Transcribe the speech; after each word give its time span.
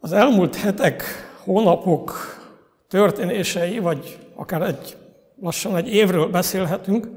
Az 0.00 0.12
elmúlt 0.12 0.56
hetek, 0.56 1.02
hónapok 1.44 2.12
történései, 2.88 3.78
vagy 3.78 4.18
akár 4.34 4.62
egy 4.62 4.96
lassan 5.40 5.76
egy 5.76 5.88
évről 5.88 6.26
beszélhetünk, 6.26 7.08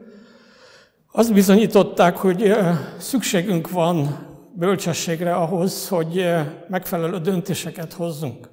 azt 1.12 1.34
bizonyították, 1.34 2.18
hogy 2.18 2.54
szükségünk 2.98 3.70
van 3.70 4.28
bölcsességre 4.54 5.34
ahhoz, 5.34 5.88
hogy 5.88 6.30
megfelelő 6.68 7.18
döntéseket 7.18 7.94
hozzunk. 7.94 8.50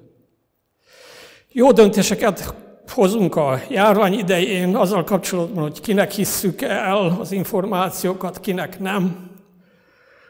Jó 1.51 1.71
döntéseket 1.71 2.53
hozunk 2.87 3.35
a 3.35 3.59
járvány 3.69 4.13
idején 4.13 4.75
azzal 4.75 5.03
kapcsolatban, 5.03 5.63
hogy 5.63 5.81
kinek 5.81 6.11
hisszük 6.11 6.61
el 6.61 7.17
az 7.19 7.31
információkat, 7.31 8.39
kinek 8.39 8.79
nem, 8.79 9.28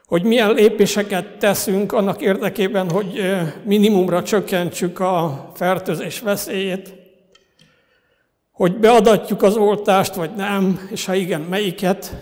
hogy 0.10 0.24
milyen 0.24 0.54
lépéseket 0.54 1.38
teszünk 1.38 1.92
annak 1.94 2.22
érdekében, 2.22 2.90
hogy 2.90 3.36
minimumra 3.64 4.24
csökkentsük 4.24 5.00
a 5.00 5.52
fertőzés 5.56 6.20
veszélyét, 6.20 6.94
hogy 8.52 8.78
beadatjuk 8.78 9.42
az 9.42 9.56
oltást, 9.56 10.16
vagy 10.16 10.30
nem, 10.36 10.88
és 10.92 11.06
ha 11.06 11.14
igen, 11.14 11.42
melyiket, 11.42 12.16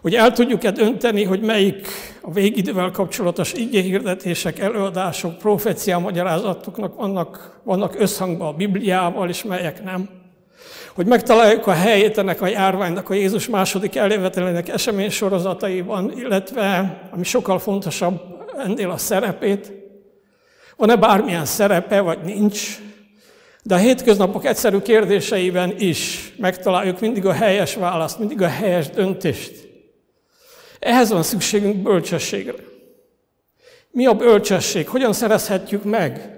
hogy 0.00 0.14
el 0.14 0.32
tudjuk-e 0.32 0.70
dönteni, 0.70 1.24
hogy 1.24 1.40
melyik 1.40 1.88
a 2.22 2.32
végidővel 2.32 2.90
kapcsolatos 2.90 3.52
igéhirdetések, 3.52 4.58
előadások, 4.58 5.38
profécia 5.38 5.98
magyarázatoknak 5.98 6.96
vannak, 6.96 7.60
vannak 7.64 8.00
összhangban 8.00 8.48
a 8.48 8.56
Bibliával, 8.56 9.28
és 9.28 9.44
melyek 9.44 9.84
nem. 9.84 10.08
Hogy 10.98 11.06
megtaláljuk 11.06 11.66
a 11.66 11.72
helyét 11.72 12.18
ennek 12.18 12.40
a 12.40 12.46
járványnak 12.46 13.10
a 13.10 13.14
Jézus 13.14 13.48
második 13.48 13.96
eljövetelének 13.96 14.68
esemény 14.68 15.10
sorozataiban, 15.10 16.18
illetve, 16.18 16.98
ami 17.10 17.24
sokkal 17.24 17.58
fontosabb 17.58 18.20
ennél 18.56 18.90
a 18.90 18.96
szerepét, 18.96 19.72
van-e 20.76 20.96
bármilyen 20.96 21.44
szerepe, 21.44 22.00
vagy 22.00 22.18
nincs, 22.18 22.78
de 23.62 23.74
a 23.74 23.78
hétköznapok 23.78 24.44
egyszerű 24.44 24.78
kérdéseiben 24.78 25.74
is 25.78 26.32
megtaláljuk 26.36 27.00
mindig 27.00 27.26
a 27.26 27.32
helyes 27.32 27.74
választ, 27.74 28.18
mindig 28.18 28.42
a 28.42 28.48
helyes 28.48 28.90
döntést. 28.90 29.68
Ehhez 30.78 31.10
van 31.10 31.22
szükségünk 31.22 31.82
bölcsességre. 31.82 32.54
Mi 33.90 34.06
a 34.06 34.14
bölcsesség? 34.14 34.88
Hogyan 34.88 35.12
szerezhetjük 35.12 35.84
meg? 35.84 36.37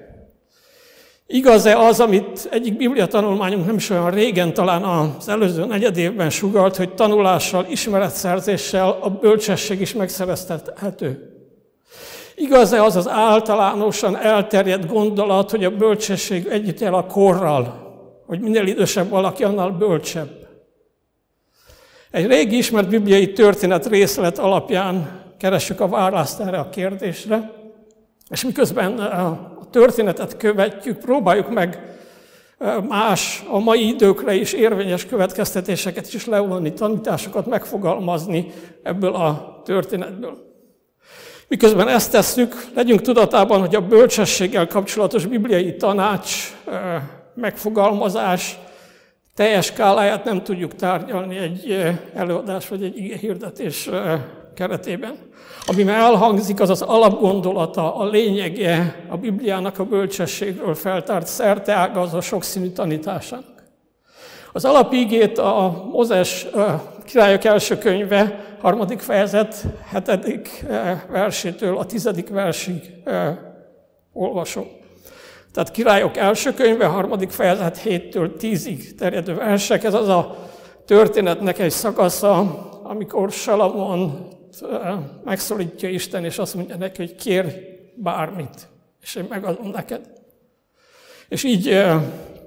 Igaz-e 1.32 1.78
az, 1.78 2.00
amit 2.00 2.48
egyik 2.50 2.76
biblia 2.76 3.06
tanulmányunk 3.06 3.66
nem 3.66 3.76
is 3.76 3.90
olyan 3.90 4.10
régen, 4.10 4.54
talán 4.54 4.82
az 4.82 5.28
előző 5.28 5.64
negyed 5.64 5.96
évben 5.96 6.30
sugalt, 6.30 6.76
hogy 6.76 6.94
tanulással, 6.94 7.66
ismeretszerzéssel 7.68 8.98
a 9.00 9.10
bölcsesség 9.10 9.80
is 9.80 9.94
megszerezhető? 9.94 11.34
Igaz-e 12.34 12.82
az 12.82 12.96
az 12.96 13.08
általánosan 13.08 14.16
elterjedt 14.16 14.86
gondolat, 14.86 15.50
hogy 15.50 15.64
a 15.64 15.76
bölcsesség 15.76 16.46
együtt 16.46 16.80
el 16.80 16.94
a 16.94 17.06
korral, 17.06 17.88
hogy 18.26 18.40
minél 18.40 18.66
idősebb 18.66 19.08
valaki, 19.08 19.44
annál 19.44 19.70
bölcsebb? 19.70 20.48
Egy 22.10 22.26
régi 22.26 22.56
ismert 22.56 22.88
bibliai 22.88 23.32
történet 23.32 23.86
részlet 23.86 24.38
alapján 24.38 25.22
keressük 25.38 25.80
a 25.80 25.88
választ 25.88 26.40
erre 26.40 26.58
a 26.58 26.68
kérdésre, 26.68 27.50
és 28.30 28.44
miközben 28.44 29.00
történetet 29.70 30.36
követjük, 30.36 30.98
próbáljuk 30.98 31.50
meg 31.50 31.90
más, 32.88 33.44
a 33.48 33.58
mai 33.58 33.88
időkre 33.88 34.34
is 34.34 34.52
érvényes 34.52 35.06
következtetéseket 35.06 36.14
is 36.14 36.26
levonni, 36.26 36.72
tanításokat 36.72 37.46
megfogalmazni 37.46 38.52
ebből 38.82 39.14
a 39.14 39.60
történetből. 39.64 40.48
Miközben 41.48 41.88
ezt 41.88 42.10
tesszük, 42.10 42.66
legyünk 42.74 43.00
tudatában, 43.00 43.60
hogy 43.60 43.74
a 43.74 43.86
bölcsességgel 43.86 44.66
kapcsolatos 44.66 45.26
bibliai 45.26 45.76
tanács, 45.76 46.54
megfogalmazás 47.34 48.58
teljes 49.34 49.66
skáláját 49.66 50.24
nem 50.24 50.42
tudjuk 50.42 50.74
tárgyalni 50.74 51.36
egy 51.36 51.82
előadás 52.14 52.68
vagy 52.68 52.82
egy 52.82 53.16
hirdetés 53.20 53.90
keretében. 54.60 55.18
Ami 55.66 55.82
már 55.82 55.98
elhangzik, 55.98 56.60
az 56.60 56.70
az 56.70 56.82
alapgondolata, 56.82 57.96
a 57.96 58.08
lényege 58.08 59.04
a 59.08 59.16
Bibliának 59.16 59.78
a 59.78 59.84
bölcsességről 59.84 60.74
feltárt 60.74 61.26
szerteágazó 61.26 62.20
sokszínű 62.20 62.68
tanításának. 62.68 63.64
Az 64.52 64.64
alapígét 64.64 65.38
a 65.38 65.88
Mozes 65.92 66.46
királyok 67.04 67.44
első 67.44 67.78
könyve, 67.78 68.44
harmadik 68.60 69.00
fejezet, 69.00 69.64
hetedik 69.88 70.64
versétől 71.10 71.78
a 71.78 71.86
tizedik 71.86 72.28
versig 72.28 72.92
olvasom. 74.12 74.66
Tehát 75.52 75.70
királyok 75.70 76.16
első 76.16 76.54
könyve, 76.54 76.86
harmadik 76.86 77.30
fejezet 77.30 77.80
7-től 77.84 78.30
10-ig 78.40 78.94
terjedő 78.94 79.34
versek. 79.34 79.84
Ez 79.84 79.94
az 79.94 80.08
a 80.08 80.36
történetnek 80.86 81.58
egy 81.58 81.70
szakasza, 81.70 82.38
amikor 82.82 83.30
Salamon 83.30 84.28
megszólítja 85.24 85.88
Isten, 85.88 86.24
és 86.24 86.38
azt 86.38 86.54
mondja 86.54 86.76
neki, 86.76 86.96
hogy 86.96 87.14
kér 87.14 87.44
bármit, 87.94 88.68
és 89.02 89.14
én 89.14 89.26
megadom 89.28 89.70
neked. 89.70 90.00
És 91.28 91.44
így 91.44 91.82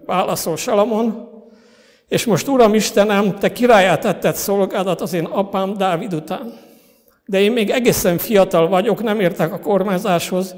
válaszol 0.06 0.57
Salamon, 0.57 1.31
és 2.07 2.25
most 2.25 2.47
Uram 2.47 2.73
Istenem, 2.73 3.35
te 3.35 3.52
királyát 3.52 4.02
tetted 4.02 4.35
szolgádat 4.35 5.02
az 5.02 5.13
én 5.13 5.25
apám 5.25 5.78
Dávid 5.78 6.13
után. 6.13 6.53
De 7.25 7.40
én 7.40 7.52
még 7.52 7.69
egészen 7.69 8.18
fiatal 8.18 8.68
vagyok, 8.68 9.03
nem 9.03 9.19
értek 9.19 9.53
a 9.53 9.59
kormányzáshoz, 9.59 10.56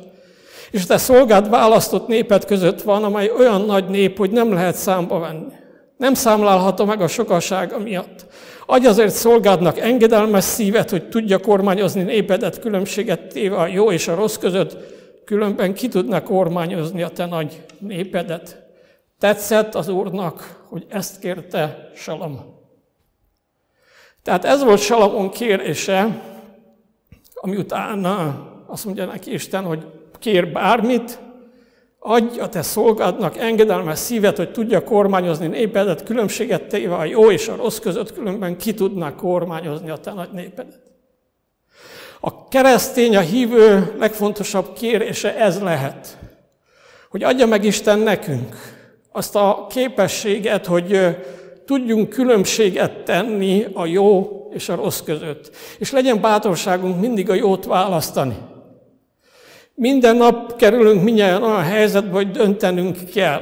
és 0.71 0.85
te 0.85 0.97
szolgád 0.97 1.49
választott 1.49 2.07
népet 2.07 2.45
között 2.45 2.81
van, 2.81 3.03
amely 3.03 3.31
olyan 3.37 3.61
nagy 3.61 3.89
nép, 3.89 4.17
hogy 4.17 4.31
nem 4.31 4.53
lehet 4.53 4.75
számba 4.75 5.19
venni. 5.19 5.53
Nem 5.97 6.13
számlálható 6.13 6.85
meg 6.85 7.01
a 7.01 7.07
sokasága 7.07 7.79
miatt. 7.79 8.25
Adj 8.65 8.87
azért 8.87 9.13
szolgádnak 9.13 9.79
engedelmes 9.79 10.43
szívet, 10.43 10.89
hogy 10.89 11.09
tudja 11.09 11.39
kormányozni 11.39 12.01
népedet, 12.01 12.59
különbséget 12.59 13.27
téve 13.27 13.55
a 13.55 13.67
jó 13.67 13.91
és 13.91 14.07
a 14.07 14.15
rossz 14.15 14.35
között, 14.35 14.77
különben 15.25 15.73
ki 15.73 15.87
tudna 15.87 16.23
kormányozni 16.23 17.01
a 17.01 17.09
te 17.09 17.25
nagy 17.25 17.63
népedet. 17.79 18.63
Tetszett 19.19 19.75
az 19.75 19.87
Úrnak, 19.87 20.65
hogy 20.69 20.85
ezt 20.89 21.19
kérte 21.19 21.91
Salam. 21.95 22.53
Tehát 24.23 24.45
ez 24.45 24.63
volt 24.63 24.81
Salamon 24.81 25.29
kérése, 25.29 26.21
ami 27.33 27.55
utána 27.55 28.47
azt 28.67 28.85
mondja 28.85 29.05
neki 29.05 29.33
Isten, 29.33 29.63
hogy 29.63 29.85
kér 30.19 30.51
bármit, 30.51 31.19
adj 32.07 32.39
a 32.39 32.49
te 32.49 32.61
szolgádnak 32.61 33.37
engedelmes 33.37 33.99
szívet, 33.99 34.37
hogy 34.37 34.51
tudja 34.51 34.83
kormányozni 34.83 35.47
népedet, 35.47 36.03
különbséget 36.03 36.67
téve 36.67 36.95
a 36.95 37.05
jó 37.05 37.31
és 37.31 37.47
a 37.47 37.55
rossz 37.55 37.79
között, 37.79 38.13
különben 38.13 38.57
ki 38.57 38.73
tudná 38.73 39.15
kormányozni 39.15 39.89
a 39.89 39.97
te 39.97 40.13
nagy 40.13 40.29
népedet. 40.31 40.81
A 42.19 42.47
keresztény, 42.47 43.15
a 43.15 43.19
hívő 43.19 43.95
legfontosabb 43.99 44.73
kérése 44.73 45.37
ez 45.37 45.61
lehet, 45.61 46.17
hogy 47.09 47.23
adja 47.23 47.45
meg 47.45 47.63
Isten 47.63 47.99
nekünk 47.99 48.55
azt 49.11 49.35
a 49.35 49.67
képességet, 49.69 50.65
hogy 50.65 51.17
tudjunk 51.65 52.09
különbséget 52.09 53.03
tenni 53.03 53.65
a 53.73 53.85
jó 53.85 54.29
és 54.53 54.69
a 54.69 54.75
rossz 54.75 55.01
között. 55.01 55.51
És 55.77 55.91
legyen 55.91 56.21
bátorságunk 56.21 56.99
mindig 56.99 57.29
a 57.29 57.33
jót 57.33 57.65
választani. 57.65 58.35
Minden 59.77 60.15
nap 60.15 60.55
kerülünk 60.55 61.03
minnyáján 61.03 61.43
olyan 61.43 61.63
helyzetbe, 61.63 62.11
hogy 62.11 62.31
döntenünk 62.31 62.97
kell. 63.13 63.41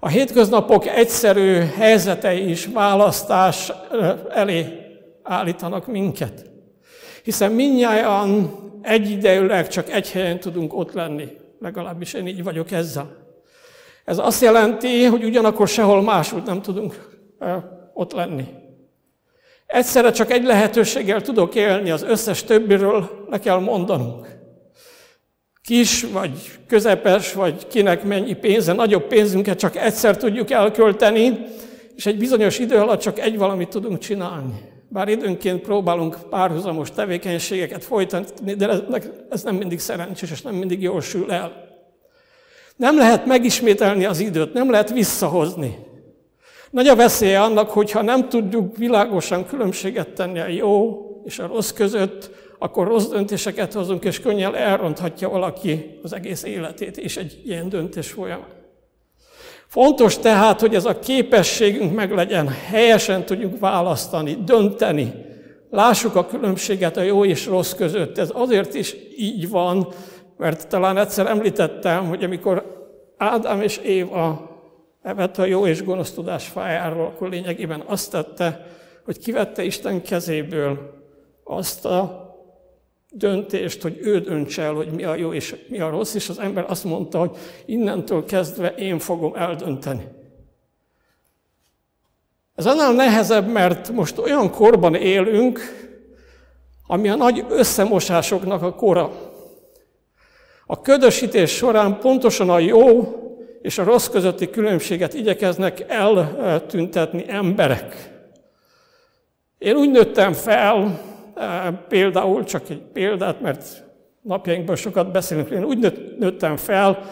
A 0.00 0.08
hétköznapok 0.08 0.86
egyszerű 0.86 1.58
helyzetei 1.76 2.50
is 2.50 2.66
választás 2.66 3.72
elé 4.30 4.66
állítanak 5.22 5.86
minket. 5.86 6.50
Hiszen 7.22 7.52
minnyáján 7.52 8.50
egyidejűleg 8.82 9.68
csak 9.68 9.90
egy 9.90 10.10
helyen 10.10 10.40
tudunk 10.40 10.74
ott 10.74 10.92
lenni. 10.92 11.28
Legalábbis 11.60 12.12
én 12.12 12.26
így 12.26 12.42
vagyok 12.42 12.70
ezzel. 12.70 13.16
Ez 14.04 14.18
azt 14.18 14.42
jelenti, 14.42 15.04
hogy 15.04 15.24
ugyanakkor 15.24 15.68
sehol 15.68 16.02
máshogy 16.02 16.42
nem 16.42 16.62
tudunk 16.62 17.08
ott 17.94 18.12
lenni. 18.12 18.44
Egyszerre 19.66 20.10
csak 20.10 20.30
egy 20.30 20.44
lehetőséggel 20.44 21.20
tudok 21.20 21.54
élni, 21.54 21.90
az 21.90 22.02
összes 22.02 22.44
többiről 22.44 23.26
le 23.28 23.38
kell 23.38 23.58
mondanunk 23.58 24.39
kis, 25.70 26.02
vagy 26.02 26.30
közepes, 26.66 27.32
vagy 27.32 27.66
kinek 27.66 28.04
mennyi 28.04 28.34
pénze, 28.34 28.72
nagyobb 28.72 29.06
pénzünket 29.06 29.58
csak 29.58 29.76
egyszer 29.76 30.16
tudjuk 30.16 30.50
elkölteni, 30.50 31.38
és 31.96 32.06
egy 32.06 32.18
bizonyos 32.18 32.58
idő 32.58 32.76
alatt 32.76 33.00
csak 33.00 33.18
egy 33.18 33.38
valamit 33.38 33.68
tudunk 33.68 33.98
csinálni. 33.98 34.54
Bár 34.88 35.08
időnként 35.08 35.60
próbálunk 35.60 36.16
párhuzamos 36.30 36.90
tevékenységeket 36.90 37.84
folytatni, 37.84 38.54
de 38.54 38.82
ez 39.30 39.42
nem 39.42 39.54
mindig 39.54 39.78
szerencsés, 39.78 40.30
és 40.30 40.42
nem 40.42 40.54
mindig 40.54 40.82
jól 40.82 41.00
sül 41.00 41.32
el. 41.32 41.52
Nem 42.76 42.96
lehet 42.96 43.26
megismételni 43.26 44.04
az 44.04 44.20
időt, 44.20 44.52
nem 44.52 44.70
lehet 44.70 44.92
visszahozni. 44.92 45.78
Nagy 46.70 46.86
a 46.86 46.96
veszélye 46.96 47.42
annak, 47.42 47.70
hogyha 47.70 48.02
nem 48.02 48.28
tudjuk 48.28 48.76
világosan 48.76 49.46
különbséget 49.46 50.08
tenni 50.08 50.38
a 50.38 50.48
jó 50.48 51.00
és 51.24 51.38
a 51.38 51.46
rossz 51.46 51.70
között, 51.70 52.30
akkor 52.62 52.86
rossz 52.86 53.06
döntéseket 53.06 53.72
hozunk, 53.72 54.04
és 54.04 54.20
könnyen 54.20 54.54
elronthatja 54.54 55.28
valaki 55.28 55.98
az 56.02 56.12
egész 56.12 56.42
életét 56.42 56.96
és 56.96 57.16
egy 57.16 57.40
ilyen 57.44 57.68
döntés 57.68 58.10
folyamán. 58.10 58.58
Fontos 59.66 60.18
tehát, 60.18 60.60
hogy 60.60 60.74
ez 60.74 60.84
a 60.84 60.98
képességünk 60.98 61.94
meglegyen, 61.94 62.48
helyesen 62.48 63.24
tudjuk 63.24 63.58
választani, 63.58 64.38
dönteni, 64.44 65.12
lássuk 65.70 66.14
a 66.14 66.26
különbséget 66.26 66.96
a 66.96 67.02
jó 67.02 67.24
és 67.24 67.46
rossz 67.46 67.72
között. 67.72 68.18
Ez 68.18 68.30
azért 68.34 68.74
is 68.74 68.96
így 69.16 69.48
van, 69.48 69.88
mert 70.36 70.68
talán 70.68 70.96
egyszer 70.96 71.26
említettem, 71.26 72.08
hogy 72.08 72.24
amikor 72.24 72.78
Ádám 73.16 73.60
és 73.60 73.76
Éva 73.76 74.50
evett 75.02 75.38
a 75.38 75.44
jó 75.44 75.66
és 75.66 75.84
gonosz 75.84 76.12
tudás 76.12 76.46
fájáról, 76.46 77.06
akkor 77.06 77.28
lényegében 77.28 77.82
azt 77.86 78.10
tette, 78.10 78.66
hogy 79.04 79.18
kivette 79.18 79.62
Isten 79.62 80.02
kezéből 80.02 80.78
azt 81.44 81.84
a 81.84 82.29
döntést, 83.10 83.82
hogy 83.82 83.98
ő 84.00 84.20
döntse 84.20 84.62
el, 84.62 84.72
hogy 84.72 84.90
mi 84.90 85.04
a 85.04 85.14
jó 85.14 85.32
és 85.32 85.54
mi 85.68 85.80
a 85.80 85.90
rossz, 85.90 86.14
és 86.14 86.28
az 86.28 86.38
ember 86.38 86.64
azt 86.68 86.84
mondta, 86.84 87.18
hogy 87.18 87.36
innentől 87.66 88.24
kezdve 88.24 88.68
én 88.68 88.98
fogom 88.98 89.34
eldönteni. 89.34 90.08
Ez 92.54 92.66
annál 92.66 92.92
nehezebb, 92.92 93.48
mert 93.48 93.90
most 93.90 94.18
olyan 94.18 94.50
korban 94.50 94.94
élünk, 94.94 95.60
ami 96.86 97.08
a 97.08 97.16
nagy 97.16 97.44
összemosásoknak 97.48 98.62
a 98.62 98.74
kora. 98.74 99.12
A 100.66 100.80
ködösítés 100.80 101.50
során 101.50 101.98
pontosan 101.98 102.50
a 102.50 102.58
jó 102.58 103.14
és 103.62 103.78
a 103.78 103.84
rossz 103.84 104.08
közötti 104.08 104.50
különbséget 104.50 105.14
igyekeznek 105.14 105.80
eltüntetni 105.88 107.24
emberek. 107.28 108.10
Én 109.58 109.76
úgy 109.76 109.90
nőttem 109.90 110.32
fel, 110.32 111.00
például, 111.88 112.44
csak 112.44 112.68
egy 112.68 112.82
példát, 112.92 113.40
mert 113.40 113.84
napjainkban 114.22 114.76
sokat 114.76 115.12
beszélünk, 115.12 115.50
én 115.50 115.64
úgy 115.64 115.78
nőttem 116.18 116.56
fel, 116.56 117.02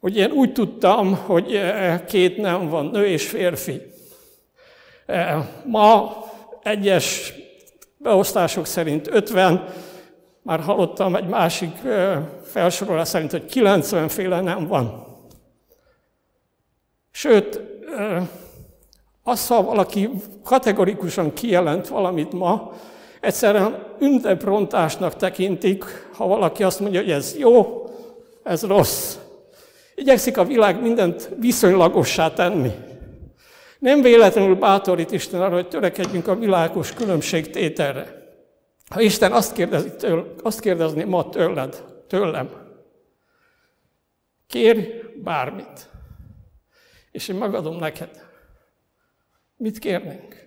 hogy 0.00 0.16
én 0.16 0.30
úgy 0.30 0.52
tudtam, 0.52 1.16
hogy 1.16 1.60
két 2.06 2.36
nem 2.36 2.68
van, 2.68 2.86
nő 2.86 3.06
és 3.06 3.28
férfi. 3.28 3.82
Ma 5.64 6.16
egyes 6.62 7.34
beosztások 7.96 8.66
szerint 8.66 9.08
50, 9.10 9.64
már 10.42 10.60
hallottam 10.60 11.16
egy 11.16 11.26
másik 11.26 11.76
felsorolás 12.42 13.08
szerint, 13.08 13.30
hogy 13.30 13.44
90 13.44 14.08
féle 14.08 14.40
nem 14.40 14.66
van. 14.66 15.06
Sőt, 17.10 17.60
az, 19.22 19.46
ha 19.46 19.62
valaki 19.62 20.10
kategorikusan 20.44 21.32
kijelent 21.32 21.88
valamit 21.88 22.32
ma, 22.32 22.72
egyszerűen 23.24 23.96
ünteprontásnak 24.00 25.16
tekintik, 25.16 25.84
ha 26.12 26.26
valaki 26.26 26.62
azt 26.62 26.80
mondja, 26.80 27.00
hogy 27.00 27.10
ez 27.10 27.36
jó, 27.38 27.88
ez 28.42 28.62
rossz. 28.62 29.16
Igyekszik 29.94 30.38
a 30.38 30.44
világ 30.44 30.82
mindent 30.82 31.30
viszonylagossá 31.38 32.32
tenni. 32.32 32.70
Nem 33.78 34.02
véletlenül 34.02 34.54
bátorít 34.54 35.12
Isten 35.12 35.42
arra, 35.42 35.54
hogy 35.54 35.68
törekedjünk 35.68 36.28
a 36.28 36.36
világos 36.36 36.92
különbségtételre. 36.92 38.22
Ha 38.88 39.00
Isten 39.00 39.32
azt, 39.32 39.52
kérdezi 39.52 39.90
től, 39.96 40.34
azt 40.42 40.60
kérdezni 40.60 41.04
ma 41.04 41.28
tőled, 41.28 41.84
tőlem, 42.08 42.50
kérj 44.46 44.80
bármit, 45.22 45.90
és 47.10 47.28
én 47.28 47.36
megadom 47.36 47.76
neked. 47.76 48.24
Mit 49.56 49.78
kérnénk? 49.78 50.43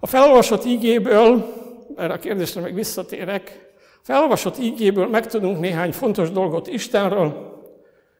A 0.00 0.06
felolvasott 0.06 0.64
ígéből, 0.64 1.54
erre 1.96 2.12
a 2.12 2.18
kérdésre 2.18 2.60
még 2.60 2.74
visszatérek, 2.74 3.70
a 3.94 4.00
felolvasott 4.02 4.58
ígéből 4.58 5.06
megtudunk 5.06 5.60
néhány 5.60 5.92
fontos 5.92 6.30
dolgot 6.30 6.66
Istenről, 6.66 7.54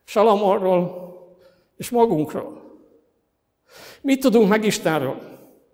Salamonról 0.05 1.05
és 1.77 1.91
magunkról. 1.91 2.63
Mit 4.01 4.21
tudunk 4.21 4.49
meg 4.49 4.65
Istenről? 4.65 5.19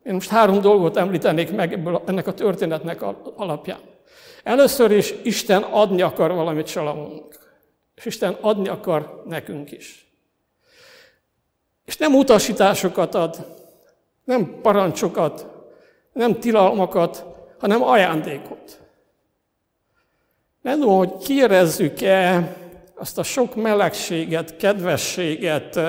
Én 0.03 0.15
most 0.15 0.31
három 0.31 0.61
dolgot 0.61 0.97
említenék 0.97 1.53
meg 1.53 1.73
ebből, 1.73 2.03
ennek 2.07 2.27
a 2.27 2.35
történetnek 2.35 3.03
alapján. 3.37 3.81
Először 4.43 4.91
is 4.91 5.15
Isten 5.23 5.63
adni 5.63 6.03
akar 6.03 6.33
valamit 6.33 6.67
Salamonnak. 6.67 7.39
És 7.95 8.05
Isten 8.05 8.37
adni 8.41 8.69
akar 8.69 9.23
nekünk 9.27 9.73
is. 9.73 10.07
És 11.85 11.97
nem 11.97 12.15
utasításokat 12.15 13.15
ad, 13.15 13.47
nem 14.25 14.61
parancsokat, 14.63 15.47
nem 16.13 16.39
tilalmakat, 16.39 17.27
hanem 17.59 17.83
ajándékot. 17.83 18.81
Nem 20.63 20.81
tudom, 20.81 20.97
hogy 20.97 21.17
kiérezzük-e 21.17 22.49
azt 22.95 23.19
a 23.19 23.23
sok 23.23 23.55
melegséget, 23.55 24.57
kedvességet, 24.57 25.81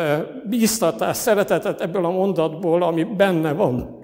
bíztatást, 0.50 1.20
szeretetet 1.20 1.82
ebből 1.82 2.06
a 2.06 2.10
mondatból, 2.10 2.84
ami 2.84 3.04
benne 3.04 3.52
van. 3.52 4.02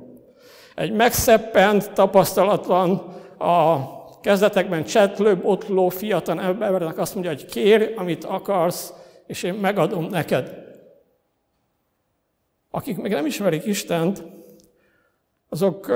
Egy 0.75 0.91
megszeppent, 0.91 1.91
tapasztalatlan, 1.91 2.89
a 3.37 3.77
kezdetekben 4.21 4.83
csetlő, 4.83 5.37
botló, 5.37 5.89
fiatal 5.89 6.41
embernek 6.41 6.97
azt 6.97 7.13
mondja, 7.13 7.31
hogy 7.31 7.45
kér, 7.45 7.93
amit 7.97 8.23
akarsz, 8.23 8.93
és 9.27 9.43
én 9.43 9.53
megadom 9.53 10.05
neked. 10.05 10.67
Akik 12.71 12.97
még 12.97 13.11
nem 13.11 13.25
ismerik 13.25 13.65
Istent, 13.65 14.23
azok 15.49 15.91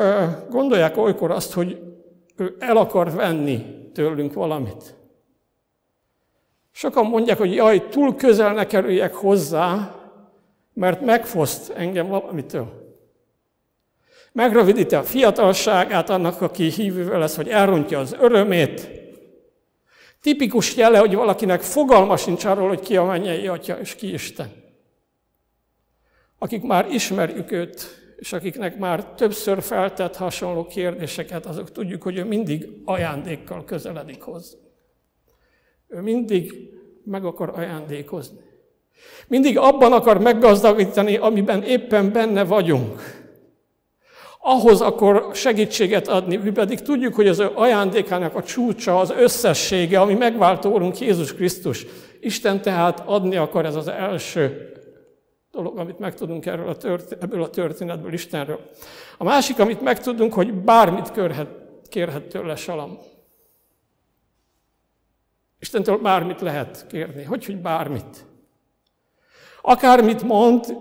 gondolják 0.49 0.97
olykor 0.97 1.31
azt, 1.31 1.53
hogy 1.53 1.81
ő 2.35 2.55
el 2.59 2.77
akar 2.77 3.11
venni 3.11 3.65
tőlünk 3.93 4.33
valamit. 4.33 4.95
Sokan 6.71 7.05
mondják, 7.05 7.37
hogy 7.37 7.53
jaj, 7.53 7.87
túl 7.89 8.15
közel 8.15 8.53
ne 8.53 8.65
kerüljek 8.65 9.13
hozzá, 9.13 9.95
mert 10.73 11.01
megfoszt 11.01 11.69
engem 11.69 12.07
valamitől. 12.07 12.81
Megrövidíti 14.31 14.95
a 14.95 15.03
fiatalságát 15.03 16.09
annak, 16.09 16.41
aki 16.41 16.63
hívővel 16.63 17.19
lesz, 17.19 17.35
hogy 17.35 17.49
elrontja 17.49 17.99
az 17.99 18.15
örömét. 18.19 18.89
Tipikus 20.21 20.75
jele, 20.75 20.97
hogy 20.97 21.15
valakinek 21.15 21.61
fogalma 21.61 22.17
sincs 22.17 22.45
arról, 22.45 22.67
hogy 22.67 22.79
ki 22.79 22.97
a 22.97 23.03
mennyei 23.03 23.47
atya 23.47 23.79
és 23.79 23.95
ki 23.95 24.13
Isten 24.13 24.61
akik 26.43 26.61
már 26.61 26.91
ismerjük 26.91 27.51
őt, 27.51 28.02
és 28.15 28.33
akiknek 28.33 28.77
már 28.77 29.05
többször 29.05 29.61
feltett 29.61 30.15
hasonló 30.15 30.65
kérdéseket, 30.65 31.45
azok 31.45 31.71
tudjuk, 31.71 32.03
hogy 32.03 32.17
ő 32.17 32.23
mindig 32.23 32.67
ajándékkal 32.85 33.63
közeledik 33.63 34.21
hozzá. 34.21 34.57
Ő 35.87 36.01
mindig 36.01 36.71
meg 37.03 37.25
akar 37.25 37.51
ajándékozni. 37.55 38.39
Mindig 39.27 39.57
abban 39.57 39.93
akar 39.93 40.19
meggazdagítani, 40.19 41.17
amiben 41.17 41.63
éppen 41.63 42.11
benne 42.11 42.43
vagyunk. 42.43 43.21
Ahhoz 44.39 44.81
akar 44.81 45.29
segítséget 45.33 46.07
adni, 46.07 46.35
mi 46.35 46.51
pedig 46.51 46.81
tudjuk, 46.81 47.13
hogy 47.15 47.27
az 47.27 47.39
ő 47.39 47.49
ajándékának 47.53 48.35
a 48.35 48.43
csúcsa, 48.43 48.99
az 48.99 49.13
összessége, 49.17 49.99
ami 49.99 50.13
megváltó 50.13 50.91
Jézus 50.99 51.33
Krisztus. 51.33 51.85
Isten 52.19 52.61
tehát 52.61 53.03
adni 53.05 53.35
akar, 53.35 53.65
ez 53.65 53.75
az 53.75 53.87
első 53.87 54.71
dolog, 55.53 55.77
amit 55.77 55.99
megtudunk 55.99 56.45
erről 56.45 56.69
a 56.69 56.77
történet, 56.77 57.23
ebből 57.23 57.43
a 57.43 57.49
történetből 57.49 58.13
Istenről. 58.13 58.69
A 59.17 59.23
másik, 59.23 59.59
amit 59.59 59.81
megtudunk, 59.81 60.33
hogy 60.33 60.53
bármit 60.53 61.11
körhet, 61.11 61.47
kérhet 61.89 62.27
tőle 62.27 62.55
Salam. 62.55 62.97
Istentől 65.59 65.97
bármit 65.97 66.41
lehet 66.41 66.87
kérni. 66.87 67.23
Hogy, 67.23 67.45
hogy 67.45 67.57
bármit? 67.57 68.25
Akármit 69.61 70.23
mond, 70.23 70.77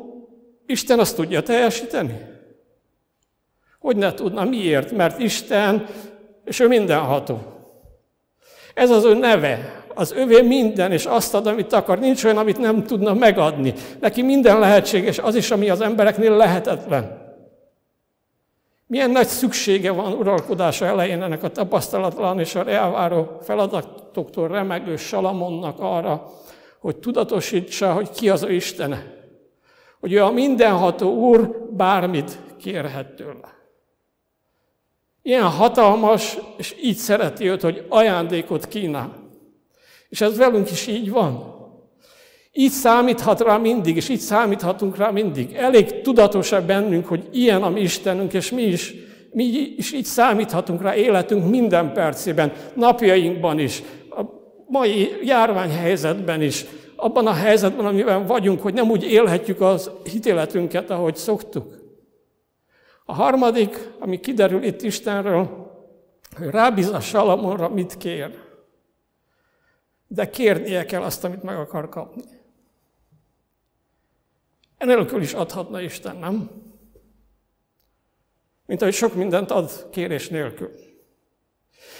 Isten 0.67 0.99
azt 0.99 1.17
tudja 1.17 1.43
teljesíteni? 1.43 2.26
Hogy 3.79 3.97
ne 3.97 4.14
tudna? 4.14 4.45
Miért? 4.45 4.93
Mert 4.93 5.19
Isten, 5.19 5.87
és 6.45 6.61
ő 6.61 6.69
mindenható. 6.69 7.41
Ez 8.75 8.91
az 8.91 9.05
ő 9.05 9.14
neve 9.14 9.82
az 9.95 10.13
övé 10.13 10.43
minden, 10.43 10.93
és 10.93 11.05
azt 11.05 11.35
ad, 11.35 11.47
amit 11.47 11.73
akar. 11.73 11.99
Nincs 11.99 12.25
olyan, 12.25 12.39
amit 12.39 12.59
nem 12.59 12.85
tudna 12.85 13.15
megadni. 13.15 13.75
Neki 14.01 14.23
minden 14.23 14.59
lehetséges, 14.59 15.19
az 15.19 15.35
is, 15.35 15.51
ami 15.51 15.71
az 15.71 15.81
embereknél 15.81 16.37
lehetetlen. 16.37 17.21
Milyen 18.87 19.11
nagy 19.11 19.27
szüksége 19.27 19.91
van 19.91 20.13
uralkodása 20.13 20.87
elején 20.87 21.23
ennek 21.23 21.43
a 21.43 21.51
tapasztalatlan 21.51 22.39
és 22.39 22.55
a 22.55 22.69
elváró 22.69 23.39
feladatoktól 23.43 24.49
remegő 24.49 24.97
Salamonnak 24.97 25.81
arra, 25.81 26.31
hogy 26.79 26.97
tudatosítsa, 26.97 27.93
hogy 27.93 28.11
ki 28.11 28.29
az 28.29 28.43
ő 28.43 28.53
Istene. 28.53 29.03
Hogy 30.01 30.13
ő 30.13 30.23
a 30.23 30.31
mindenható 30.31 31.15
Úr 31.15 31.69
bármit 31.71 32.39
kérhet 32.59 33.15
tőle. 33.15 33.61
Ilyen 35.23 35.49
hatalmas, 35.49 36.39
és 36.57 36.77
így 36.83 36.97
szereti 36.97 37.49
őt, 37.49 37.63
hogy 37.63 37.87
ajándékot 37.89 38.67
kínál. 38.69 39.22
És 40.12 40.21
ez 40.21 40.37
velünk 40.37 40.71
is 40.71 40.87
így 40.87 41.11
van. 41.11 41.54
Így 42.52 42.71
számíthat 42.71 43.40
rá 43.40 43.57
mindig, 43.57 43.97
és 43.97 44.09
így 44.09 44.19
számíthatunk 44.19 44.97
rá 44.97 45.11
mindig. 45.11 45.54
Elég 45.54 46.00
tudatos-e 46.00 46.61
bennünk, 46.61 47.07
hogy 47.07 47.28
ilyen 47.31 47.62
a 47.62 47.69
mi 47.71 47.81
Istenünk, 47.81 48.33
és 48.33 48.50
mi 48.50 48.62
is 48.62 48.95
mi 49.33 49.45
is 49.76 49.92
így 49.92 50.04
számíthatunk 50.04 50.83
rá 50.83 50.97
életünk 50.97 51.50
minden 51.50 51.92
percében, 51.92 52.52
napjainkban 52.75 53.59
is, 53.59 53.83
a 54.11 54.23
mai 54.66 55.16
járványhelyzetben 55.23 56.42
is, 56.42 56.64
abban 56.97 57.26
a 57.26 57.33
helyzetben, 57.33 57.87
amiben 57.87 58.26
vagyunk, 58.26 58.62
hogy 58.62 58.75
nem 58.75 58.90
úgy 58.90 59.04
élhetjük 59.04 59.61
az 59.61 59.90
hitéletünket, 60.12 60.90
ahogy 60.90 61.16
szoktuk. 61.16 61.81
A 63.04 63.14
harmadik, 63.14 63.90
ami 63.99 64.21
kiderül 64.21 64.62
itt 64.62 64.83
Istenről, 64.83 65.71
hogy 66.37 66.49
rábíz 66.50 66.88
a 66.88 67.00
Salamonra, 67.00 67.69
mit 67.69 67.97
kér. 67.97 68.31
De 70.14 70.31
kérnie 70.31 70.85
kell 70.85 71.02
azt, 71.02 71.25
amit 71.25 71.42
meg 71.42 71.57
akar 71.57 71.88
kapni. 71.88 72.23
Enélkül 74.78 75.23
is 75.23 75.33
adhatna 75.33 75.81
Isten, 75.81 76.16
nem? 76.16 76.50
Mint 78.66 78.83
ahogy 78.83 78.95
sok 78.95 79.14
mindent 79.14 79.50
ad 79.50 79.88
kérés 79.90 80.28
nélkül. 80.28 80.71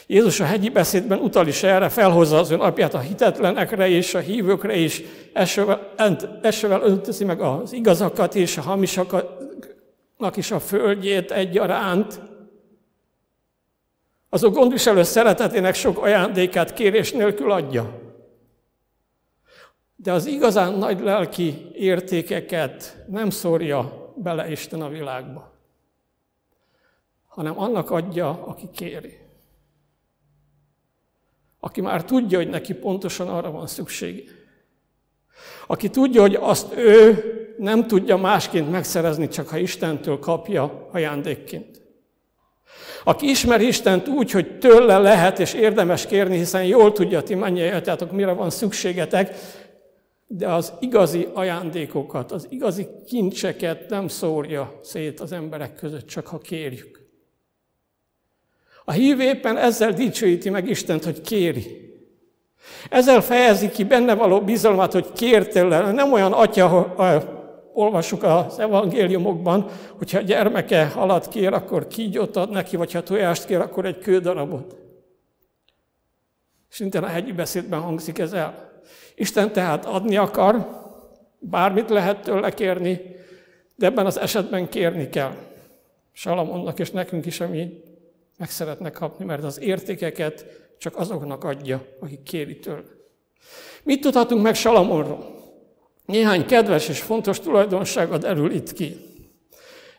Jézus 0.07 0.41
a 0.41 0.45
hegyi 0.45 0.69
beszédben 0.69 1.19
utal 1.19 1.47
is 1.47 1.63
erre, 1.63 1.89
felhozza 1.89 2.39
az 2.39 2.51
ön 2.51 2.61
apját 2.61 2.95
a 2.95 2.99
hitetlenekre 2.99 3.89
és 3.89 4.15
a 4.15 4.19
hívőkre 4.19 4.77
is, 4.77 5.03
esővel 5.33 6.83
öntözi 6.83 7.25
meg 7.25 7.41
az 7.41 7.73
igazakat 7.73 8.35
és 8.35 8.57
a 8.57 8.63
hamisaknak 8.63 10.37
is 10.37 10.51
a 10.51 10.61
földjét 10.61 11.31
egyaránt. 11.31 12.21
Azok 14.35 14.55
gondviselő 14.55 15.03
szeretetének 15.03 15.75
sok 15.75 15.99
ajándékát 15.99 16.73
kérés 16.73 17.13
nélkül 17.13 17.51
adja. 17.51 18.01
De 19.97 20.13
az 20.13 20.27
igazán 20.27 20.73
nagy 20.73 21.01
lelki 21.01 21.71
értékeket 21.73 23.05
nem 23.09 23.31
szórja 23.31 24.13
bele 24.17 24.51
Isten 24.51 24.83
a 24.83 24.89
világba, 24.89 25.53
hanem 27.29 27.59
annak 27.59 27.91
adja, 27.91 28.45
aki 28.47 28.69
kéri. 28.75 29.19
Aki 31.61 31.81
már 31.81 32.05
tudja, 32.05 32.39
hogy 32.39 32.49
neki 32.49 32.75
pontosan 32.75 33.29
arra 33.29 33.51
van 33.51 33.67
szüksége. 33.67 34.23
Aki 35.67 35.91
tudja, 35.91 36.21
hogy 36.21 36.35
azt 36.35 36.77
ő 36.77 37.25
nem 37.59 37.87
tudja 37.87 38.17
másként 38.17 38.71
megszerezni, 38.71 39.29
csak 39.29 39.49
ha 39.49 39.57
Istentől 39.57 40.19
kapja 40.19 40.89
ajándékként. 40.93 41.82
Aki 43.05 43.31
ismeri 43.31 43.67
Istent 43.67 44.09
úgy, 44.09 44.31
hogy 44.31 44.59
tőle 44.59 44.99
lehet 44.99 45.39
és 45.39 45.53
érdemes 45.53 46.07
kérni, 46.07 46.37
hiszen 46.37 46.65
jól 46.65 46.93
tudja, 46.93 47.23
ti 47.23 47.35
mennyietek, 47.35 48.11
mire 48.11 48.33
van 48.33 48.51
szükségetek, 48.51 49.35
de 50.27 50.49
az 50.49 50.73
igazi 50.81 51.29
ajándékokat, 51.33 52.33
az 52.33 52.47
igazi 52.51 52.87
kincseket 53.07 53.89
nem 53.89 54.09
szórja 54.09 54.79
szét 54.83 55.21
az 55.21 55.33
emberek 55.33 55.75
között, 55.75 56.07
csak 56.07 56.27
ha 56.27 56.39
kérjük. 56.39 57.01
A 58.85 58.93
hív 58.93 59.21
éppen 59.21 59.57
ezzel 59.57 59.93
dicsőíti 59.93 60.51
meg 60.51 60.69
Istent, 60.69 61.05
hogy 61.05 61.21
kéri. 61.21 61.91
Ezzel 62.91 63.21
fejezi 63.21 63.71
ki 63.71 63.85
benne 63.85 64.15
való 64.15 64.41
bizalmat, 64.41 64.93
hogy 64.93 65.13
kér 65.13 65.49
tőle. 65.49 65.93
Nem 65.93 66.13
olyan 66.13 66.33
atya, 66.33 66.95
olvasjuk 67.73 68.23
az 68.23 68.59
evangéliumokban, 68.59 69.71
hogyha 69.99 70.19
a 70.19 70.23
gyermeke 70.23 70.87
halat 70.87 71.29
kér, 71.29 71.53
akkor 71.53 71.87
kígyót 71.87 72.37
ad 72.37 72.51
neki, 72.51 72.77
vagy 72.77 72.93
ha 72.93 73.03
tojást 73.03 73.45
kér, 73.45 73.61
akkor 73.61 73.87
egy 73.87 73.99
kődarabot. 73.99 74.77
Szintén 76.69 77.03
a 77.03 77.07
hegyi 77.07 77.33
beszédben 77.33 77.81
hangzik 77.81 78.19
ez 78.19 78.33
el. 78.33 78.71
Isten 79.15 79.53
tehát 79.53 79.87
adni 79.87 80.17
akar, 80.17 80.81
bármit 81.39 81.91
lehet 81.91 82.23
tőle 82.23 82.51
kérni, 82.51 83.01
de 83.77 83.87
ebben 83.87 84.07
az 84.07 84.19
esetben 84.19 84.69
kérni 84.69 85.09
kell. 85.09 85.35
Salamonnak 86.13 86.79
és 86.79 86.91
nekünk 86.91 87.27
is, 87.27 87.41
ami 87.41 87.83
meg 88.39 88.51
szeretne 88.51 88.91
kapni, 88.91 89.25
mert 89.25 89.45
az 89.45 89.61
értékeket 89.61 90.47
csak 90.79 90.97
azoknak 90.97 91.45
adja, 91.45 91.85
akik 92.01 92.23
kéri 92.23 92.59
tőle. 92.59 92.83
Mit 93.83 94.01
tudhatunk 94.01 94.43
meg 94.43 94.55
Salamonról? 94.55 95.42
Néhány 96.13 96.47
kedves 96.47 96.89
és 96.89 97.01
fontos 97.01 97.41
tulajdonsága 97.41 98.19
derül 98.19 98.51
itt 98.53 98.73
ki. 98.73 98.97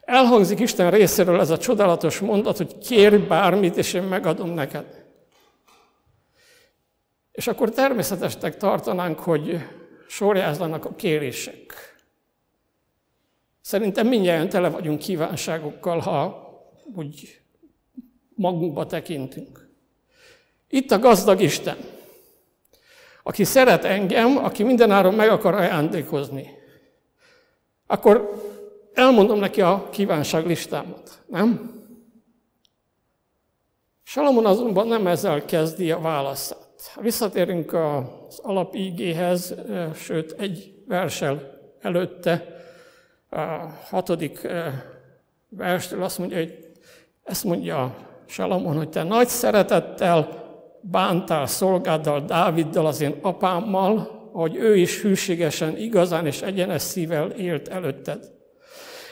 Elhangzik 0.01 0.59
Isten 0.59 0.91
részéről 0.91 1.39
ez 1.39 1.49
a 1.49 1.57
csodálatos 1.57 2.19
mondat, 2.19 2.57
hogy 2.57 2.77
kérj 2.77 3.15
bármit, 3.15 3.77
és 3.77 3.93
én 3.93 4.03
megadom 4.03 4.49
neked. 4.49 5.05
És 7.31 7.47
akkor 7.47 7.69
természetesnek 7.69 8.57
tartanánk, 8.57 9.19
hogy 9.19 9.57
sorjázlanak 10.07 10.85
a 10.85 10.95
kérések. 10.95 11.95
Szerintem 13.61 14.07
mindjárt 14.07 14.49
tele 14.49 14.69
vagyunk 14.69 14.99
kívánságokkal, 14.99 15.99
ha 15.99 16.47
úgy 16.95 17.41
magunkba 18.35 18.85
tekintünk. 18.85 19.69
Itt 20.69 20.91
a 20.91 20.99
gazdag 20.99 21.41
Isten, 21.41 21.77
aki 23.23 23.43
szeret 23.43 23.83
engem, 23.83 24.37
aki 24.37 24.63
mindenáron 24.63 25.13
meg 25.13 25.29
akar 25.29 25.53
ajándékozni. 25.53 26.49
Akkor 27.87 28.33
elmondom 28.93 29.39
neki 29.39 29.61
a 29.61 29.89
kívánságlistámat, 29.89 31.23
nem? 31.27 31.71
Salamon 34.03 34.45
azonban 34.45 34.87
nem 34.87 35.07
ezzel 35.07 35.45
kezdi 35.45 35.91
a 35.91 35.99
válaszát. 35.99 36.91
Visszatérünk 37.01 37.73
az 37.73 38.39
alapígéhez, 38.39 39.55
sőt 39.95 40.35
egy 40.37 40.73
versel 40.87 41.61
előtte, 41.81 42.57
a 43.29 43.39
hatodik 43.89 44.47
verstől 45.49 46.03
azt 46.03 46.17
mondja, 46.17 46.37
hogy 46.37 46.71
ezt 47.23 47.43
mondja 47.43 47.95
Salamon, 48.25 48.77
hogy 48.77 48.89
te 48.89 49.03
nagy 49.03 49.27
szeretettel 49.27 50.42
bántál 50.91 51.47
szolgáddal, 51.47 52.19
Dáviddal, 52.19 52.85
az 52.85 53.01
én 53.01 53.15
apámmal, 53.21 54.21
hogy 54.33 54.55
ő 54.55 54.77
is 54.77 55.01
hűségesen, 55.01 55.77
igazán 55.77 56.25
és 56.25 56.41
egyenes 56.41 56.81
szívvel 56.81 57.29
élt 57.29 57.67
előtted. 57.67 58.31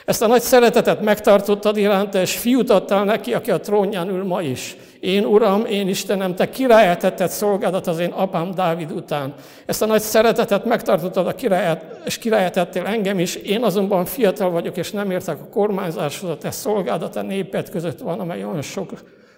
Ezt 0.04 0.22
a 0.22 0.26
nagy 0.26 0.40
szeretetet 0.40 1.00
megtartottad 1.00 1.76
iránta, 1.76 2.20
és 2.20 2.38
fiút 2.38 2.70
adtál 2.70 3.04
neki, 3.04 3.34
aki 3.34 3.50
a 3.50 3.60
trónján 3.60 4.08
ül 4.08 4.24
ma 4.24 4.42
is. 4.42 4.76
Én, 5.00 5.24
Uram, 5.24 5.64
én 5.64 5.88
Istenem, 5.88 6.34
te 6.34 6.50
királyát 6.50 7.30
szolgádat 7.30 7.86
az 7.86 7.98
én 7.98 8.10
apám 8.10 8.50
Dávid 8.54 8.92
után. 8.92 9.34
Ezt 9.66 9.82
a 9.82 9.86
nagy 9.86 10.00
szeretetet 10.00 10.64
megtartottad 10.64 11.26
a 11.26 11.34
királyát, 11.34 12.00
és 12.04 12.18
királyát 12.18 12.76
engem 12.76 13.18
is. 13.18 13.34
Én 13.34 13.62
azonban 13.62 14.04
fiatal 14.04 14.50
vagyok, 14.50 14.76
és 14.76 14.90
nem 14.90 15.10
értek 15.10 15.40
a 15.40 15.48
kormányzáshoz, 15.48 16.30
a 16.30 16.36
te 16.36 16.50
szolgádat 16.50 17.16
a 17.16 17.22
népet 17.22 17.70
között 17.70 17.98
van, 17.98 18.20
amely 18.20 18.44
olyan 18.44 18.62
sok, 18.62 18.90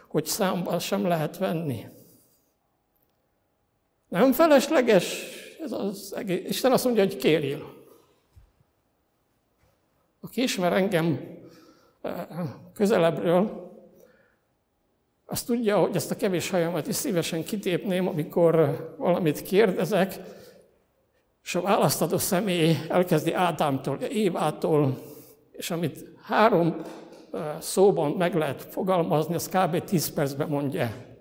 hogy 0.09 0.27
számban 0.27 0.79
sem 0.79 1.07
lehet 1.07 1.39
venni. 1.39 1.85
Nem 4.15 4.33
felesleges 4.33 5.23
ez 5.61 5.73
az 5.73 6.15
egész. 6.17 6.49
Isten 6.49 6.73
azt 6.73 6.85
mondja, 6.85 7.03
hogy 7.03 7.17
kérjél. 7.17 7.75
Aki 10.21 10.43
ismer 10.43 10.73
engem 10.73 11.21
eh, 12.03 12.27
közelebbről, 12.75 13.73
azt 15.27 15.47
tudja, 15.47 15.79
hogy 15.79 15.97
ezt 15.97 16.11
a 16.11 16.17
kevés 16.17 16.51
hajamat 16.51 16.87
is 16.87 16.95
szívesen 16.95 17.45
kitépném, 17.45 18.09
amikor 18.09 18.55
valamit 18.99 19.43
kérdezek, 19.43 20.21
és 21.43 21.55
a 21.55 21.61
választadó 21.61 22.19
személy 22.19 22.77
elkezdi 22.89 23.33
Ádámtól, 23.33 23.97
Évától, 23.97 24.99
és 25.53 25.71
amit 25.71 26.05
három 26.23 26.83
eh, 27.33 27.61
szóban 27.61 28.11
meg 28.11 28.35
lehet 28.35 28.63
fogalmazni, 28.63 29.35
az 29.35 29.49
kb. 29.49 29.85
10 29.85 30.13
percben 30.13 30.49
mondja. 30.49 31.14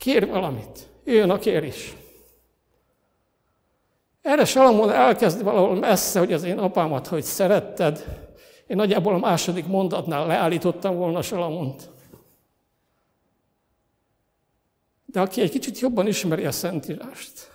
Kér 0.00 0.26
valamit. 0.28 0.88
Jöjjön 1.04 1.30
a 1.30 1.38
kérés. 1.38 1.96
Erre 4.22 4.44
Salamon 4.44 4.90
elkezd 4.90 5.42
valahol 5.42 5.74
messze, 5.74 6.18
hogy 6.18 6.32
az 6.32 6.42
én 6.42 6.58
apámat, 6.58 7.06
hogy 7.06 7.22
szeretted. 7.22 8.04
Én 8.66 8.76
nagyjából 8.76 9.14
a 9.14 9.18
második 9.18 9.66
mondatnál 9.66 10.26
leállítottam 10.26 10.96
volna 10.96 11.22
Salamont. 11.22 11.90
De 15.04 15.20
aki 15.20 15.40
egy 15.40 15.50
kicsit 15.50 15.78
jobban 15.78 16.06
ismeri 16.06 16.44
a 16.44 16.52
Szentírást, 16.52 17.50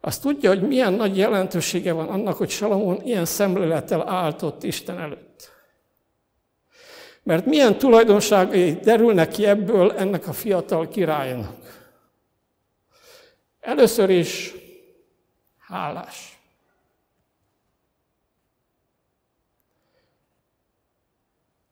az 0.00 0.18
tudja, 0.18 0.48
hogy 0.48 0.62
milyen 0.62 0.92
nagy 0.92 1.16
jelentősége 1.16 1.92
van 1.92 2.08
annak, 2.08 2.36
hogy 2.36 2.50
Salamon 2.50 3.02
ilyen 3.02 3.24
szemlélettel 3.24 4.08
álltott 4.08 4.62
Isten 4.62 4.98
előtt. 4.98 5.51
Mert 7.22 7.46
milyen 7.46 7.78
tulajdonságai 7.78 8.74
derülnek 8.74 9.28
ki 9.28 9.46
ebből 9.46 9.92
ennek 9.92 10.28
a 10.28 10.32
fiatal 10.32 10.88
királynak. 10.88 11.90
Először 13.60 14.10
is 14.10 14.54
hálás. 15.58 16.40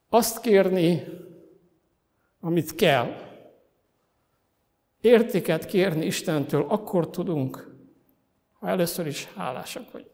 Azt 0.09 0.41
kérni, 0.41 1.05
amit 2.41 2.75
kell. 2.75 3.29
Értéket 5.01 5.67
kérni 5.67 6.07
Istentől 6.07 6.65
akkor 6.69 7.11
tudunk, 7.11 7.77
ha 8.59 8.69
először 8.69 9.07
is 9.07 9.29
hálásak 9.37 9.93
vagyunk. 9.93 10.11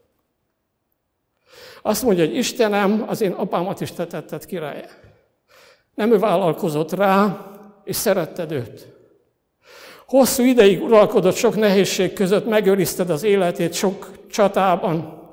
Azt 1.83 2.03
mondja, 2.03 2.25
hogy 2.25 2.37
Istenem, 2.37 3.05
az 3.09 3.21
én 3.21 3.33
apámat 3.33 3.81
is 3.81 3.93
te 3.93 4.07
tetted 4.07 4.47
király. 4.47 4.89
Nem 5.97 6.13
ő 6.13 6.19
vállalkozott 6.19 6.93
rá, 6.93 7.39
és 7.85 7.97
szeretted 7.97 8.53
őt. 8.53 8.87
Hosszú 10.07 10.43
ideig 10.43 10.83
uralkodott 10.83 11.35
sok 11.35 11.57
nehézség 11.57 12.13
között, 12.13 12.49
megőrizted 12.49 13.11
az 13.11 13.23
életét 13.23 13.75
sok 13.75 14.11
csatában. 14.31 15.25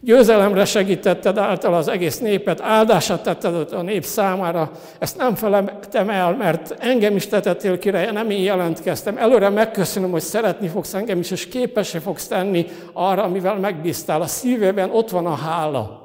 Győzelemre 0.00 0.64
segítetted 0.64 1.38
által 1.38 1.74
az 1.74 1.88
egész 1.88 2.18
népet, 2.18 2.60
áldását 2.60 3.22
tetted 3.22 3.72
a 3.72 3.82
nép 3.82 4.04
számára. 4.04 4.70
Ezt 4.98 5.16
nem 5.16 5.34
felejtem 5.34 6.10
el, 6.10 6.36
mert 6.36 6.74
engem 6.78 7.16
is 7.16 7.26
tetettél 7.26 7.78
király, 7.78 8.12
nem 8.12 8.30
én 8.30 8.42
jelentkeztem. 8.42 9.18
Előre 9.18 9.48
megköszönöm, 9.48 10.10
hogy 10.10 10.20
szeretni 10.20 10.68
fogsz 10.68 10.94
engem 10.94 11.18
is, 11.18 11.30
és 11.30 11.48
képesé 11.48 11.98
fogsz 11.98 12.26
tenni 12.26 12.66
arra, 12.92 13.22
amivel 13.22 13.54
megbíztál. 13.54 14.20
A 14.20 14.26
szívében 14.26 14.90
ott 14.90 15.10
van 15.10 15.26
a 15.26 15.34
hála. 15.34 16.01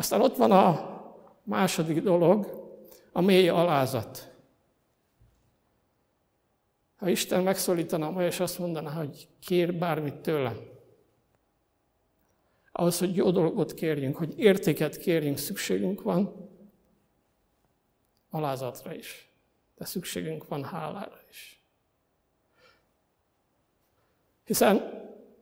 Aztán 0.00 0.20
ott 0.20 0.36
van 0.36 0.50
a 0.50 1.02
második 1.42 2.02
dolog, 2.02 2.68
a 3.12 3.20
mély 3.20 3.48
alázat. 3.48 4.34
Ha 6.96 7.08
Isten 7.08 7.42
megszólítana 7.42 8.10
ma, 8.10 8.24
és 8.24 8.40
azt 8.40 8.58
mondaná, 8.58 8.90
hogy 8.90 9.28
kér 9.40 9.74
bármit 9.74 10.14
tőlem, 10.14 10.56
ahhoz, 12.72 12.98
hogy 12.98 13.16
jó 13.16 13.30
dolgot 13.30 13.74
kérjünk, 13.74 14.16
hogy 14.16 14.38
értéket 14.38 14.96
kérjünk, 14.96 15.38
szükségünk 15.38 16.02
van 16.02 16.48
alázatra 18.30 18.94
is, 18.94 19.28
de 19.76 19.84
szükségünk 19.84 20.48
van 20.48 20.64
hálára 20.64 21.20
is. 21.30 21.64
Hiszen 24.44 24.99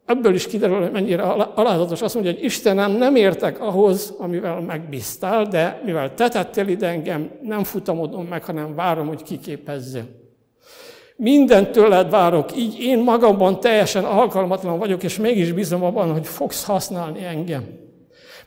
ebből 0.08 0.34
is 0.34 0.46
kiderül, 0.46 0.80
hogy 0.80 0.90
mennyire 0.90 1.22
alázatos. 1.54 2.02
Azt 2.02 2.14
mondja, 2.14 2.32
hogy 2.32 2.44
Istenem, 2.44 2.92
nem 2.92 3.16
értek 3.16 3.60
ahhoz, 3.60 4.14
amivel 4.18 4.60
megbíztál, 4.60 5.44
de 5.44 5.82
mivel 5.84 6.14
te 6.14 6.28
tettél 6.28 6.68
ide 6.68 6.86
engem, 6.86 7.30
nem 7.42 7.64
futamodom 7.64 8.26
meg, 8.26 8.44
hanem 8.44 8.74
várom, 8.74 9.06
hogy 9.06 9.22
kiképezzél. 9.22 10.04
Mindent 11.16 11.70
tőled 11.70 12.10
várok, 12.10 12.56
így 12.56 12.80
én 12.80 12.98
magamban 12.98 13.60
teljesen 13.60 14.04
alkalmatlan 14.04 14.78
vagyok, 14.78 15.02
és 15.02 15.18
mégis 15.18 15.52
bízom 15.52 15.84
abban, 15.84 16.12
hogy 16.12 16.26
fogsz 16.26 16.64
használni 16.64 17.24
engem. 17.24 17.64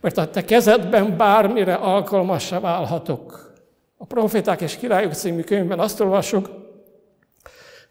Mert 0.01 0.17
a 0.17 0.29
te 0.29 0.43
kezedben 0.43 1.17
bármire 1.17 1.73
alkalmassá 1.73 2.59
válhatok. 2.59 3.53
A 3.97 4.05
Proféták 4.05 4.61
és 4.61 4.77
Királyok 4.77 5.13
című 5.13 5.41
könyvben 5.41 5.79
azt 5.79 5.99
olvasok, 5.99 6.49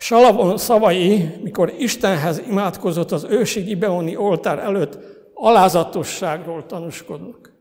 Salavon 0.02 0.58
szavai, 0.58 1.30
mikor 1.42 1.72
Istenhez 1.78 2.42
imádkozott 2.48 3.12
az 3.12 3.26
ősi 3.30 3.60
Gibeoni 3.60 4.16
oltár 4.16 4.58
előtt, 4.58 4.98
alázatosságról 5.34 6.66
tanúskodnak. 6.66 7.52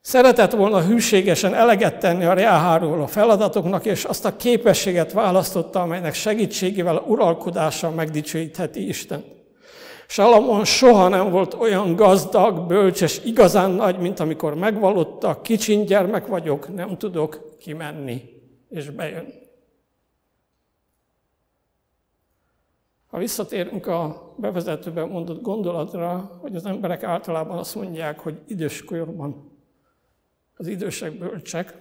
Szeretett 0.00 0.52
volna 0.52 0.82
hűségesen 0.82 1.54
eleget 1.54 1.98
tenni 1.98 2.24
a 2.24 2.32
reáháról 2.32 3.02
a 3.02 3.06
feladatoknak, 3.06 3.84
és 3.84 4.04
azt 4.04 4.24
a 4.24 4.36
képességet 4.36 5.12
választotta, 5.12 5.80
amelynek 5.80 6.14
segítségével 6.14 7.04
uralkodással 7.06 7.90
megdicsőítheti 7.90 8.88
Isten. 8.88 9.24
Salamon 10.06 10.64
soha 10.64 11.08
nem 11.08 11.30
volt 11.30 11.54
olyan 11.54 11.96
gazdag, 11.96 12.66
bölcses, 12.66 13.20
igazán 13.24 13.70
nagy, 13.70 13.98
mint 13.98 14.20
amikor 14.20 14.54
megvallotta, 14.54 15.40
kicsin 15.40 15.84
gyermek 15.84 16.26
vagyok, 16.26 16.74
nem 16.74 16.98
tudok 16.98 17.56
kimenni 17.60 18.22
és 18.68 18.90
bejönni. 18.90 19.47
Ha 23.18 23.24
visszatérünk 23.24 23.86
a 23.86 24.34
bevezetőben 24.36 25.08
mondott 25.08 25.42
gondolatra, 25.42 26.38
hogy 26.40 26.56
az 26.56 26.66
emberek 26.66 27.02
általában 27.02 27.58
azt 27.58 27.74
mondják, 27.74 28.18
hogy 28.18 28.42
időskorban 28.46 29.58
az 30.54 30.66
idősek 30.66 31.18
bölcsek, 31.18 31.74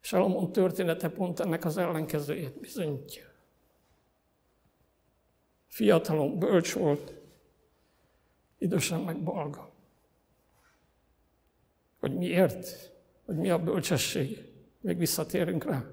Salomon 0.00 0.52
története 0.52 1.08
pont 1.08 1.40
ennek 1.40 1.64
az 1.64 1.76
ellenkezőjét 1.76 2.60
bizonyítja. 2.60 3.24
Fiatalon 5.66 6.38
bölcs 6.38 6.72
volt, 6.72 7.14
idősen 8.58 9.00
meg 9.00 9.22
balga. 9.22 9.70
Hogy 12.00 12.16
miért? 12.16 12.92
Hogy 13.24 13.36
mi 13.36 13.50
a 13.50 13.58
bölcsesség? 13.58 14.52
Még 14.80 14.98
visszatérünk 14.98 15.64
rá. 15.64 15.84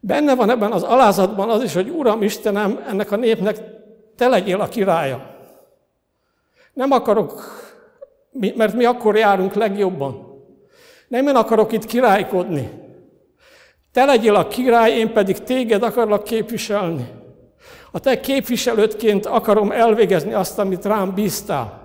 Benne 0.00 0.34
van 0.34 0.50
ebben 0.50 0.72
az 0.72 0.82
alázatban 0.82 1.50
az 1.50 1.62
is, 1.62 1.74
hogy 1.74 1.88
Uram 1.88 2.22
Istenem, 2.22 2.84
ennek 2.88 3.10
a 3.10 3.16
népnek 3.16 3.56
te 4.16 4.28
legyél 4.28 4.60
a 4.60 4.68
királya. 4.68 5.38
Nem 6.72 6.90
akarok, 6.90 7.42
mert 8.54 8.74
mi 8.74 8.84
akkor 8.84 9.16
járunk 9.16 9.54
legjobban. 9.54 10.42
Nem 11.08 11.28
én 11.28 11.36
akarok 11.36 11.72
itt 11.72 11.84
királykodni. 11.84 12.70
Te 13.92 14.04
legyél 14.04 14.34
a 14.34 14.48
király, 14.48 14.92
én 14.92 15.12
pedig 15.12 15.38
téged 15.38 15.82
akarlak 15.82 16.24
képviselni. 16.24 17.08
A 17.90 18.00
te 18.00 18.20
képviselőtként 18.20 19.26
akarom 19.26 19.70
elvégezni 19.70 20.32
azt, 20.32 20.58
amit 20.58 20.84
rám 20.84 21.14
bíztál. 21.14 21.79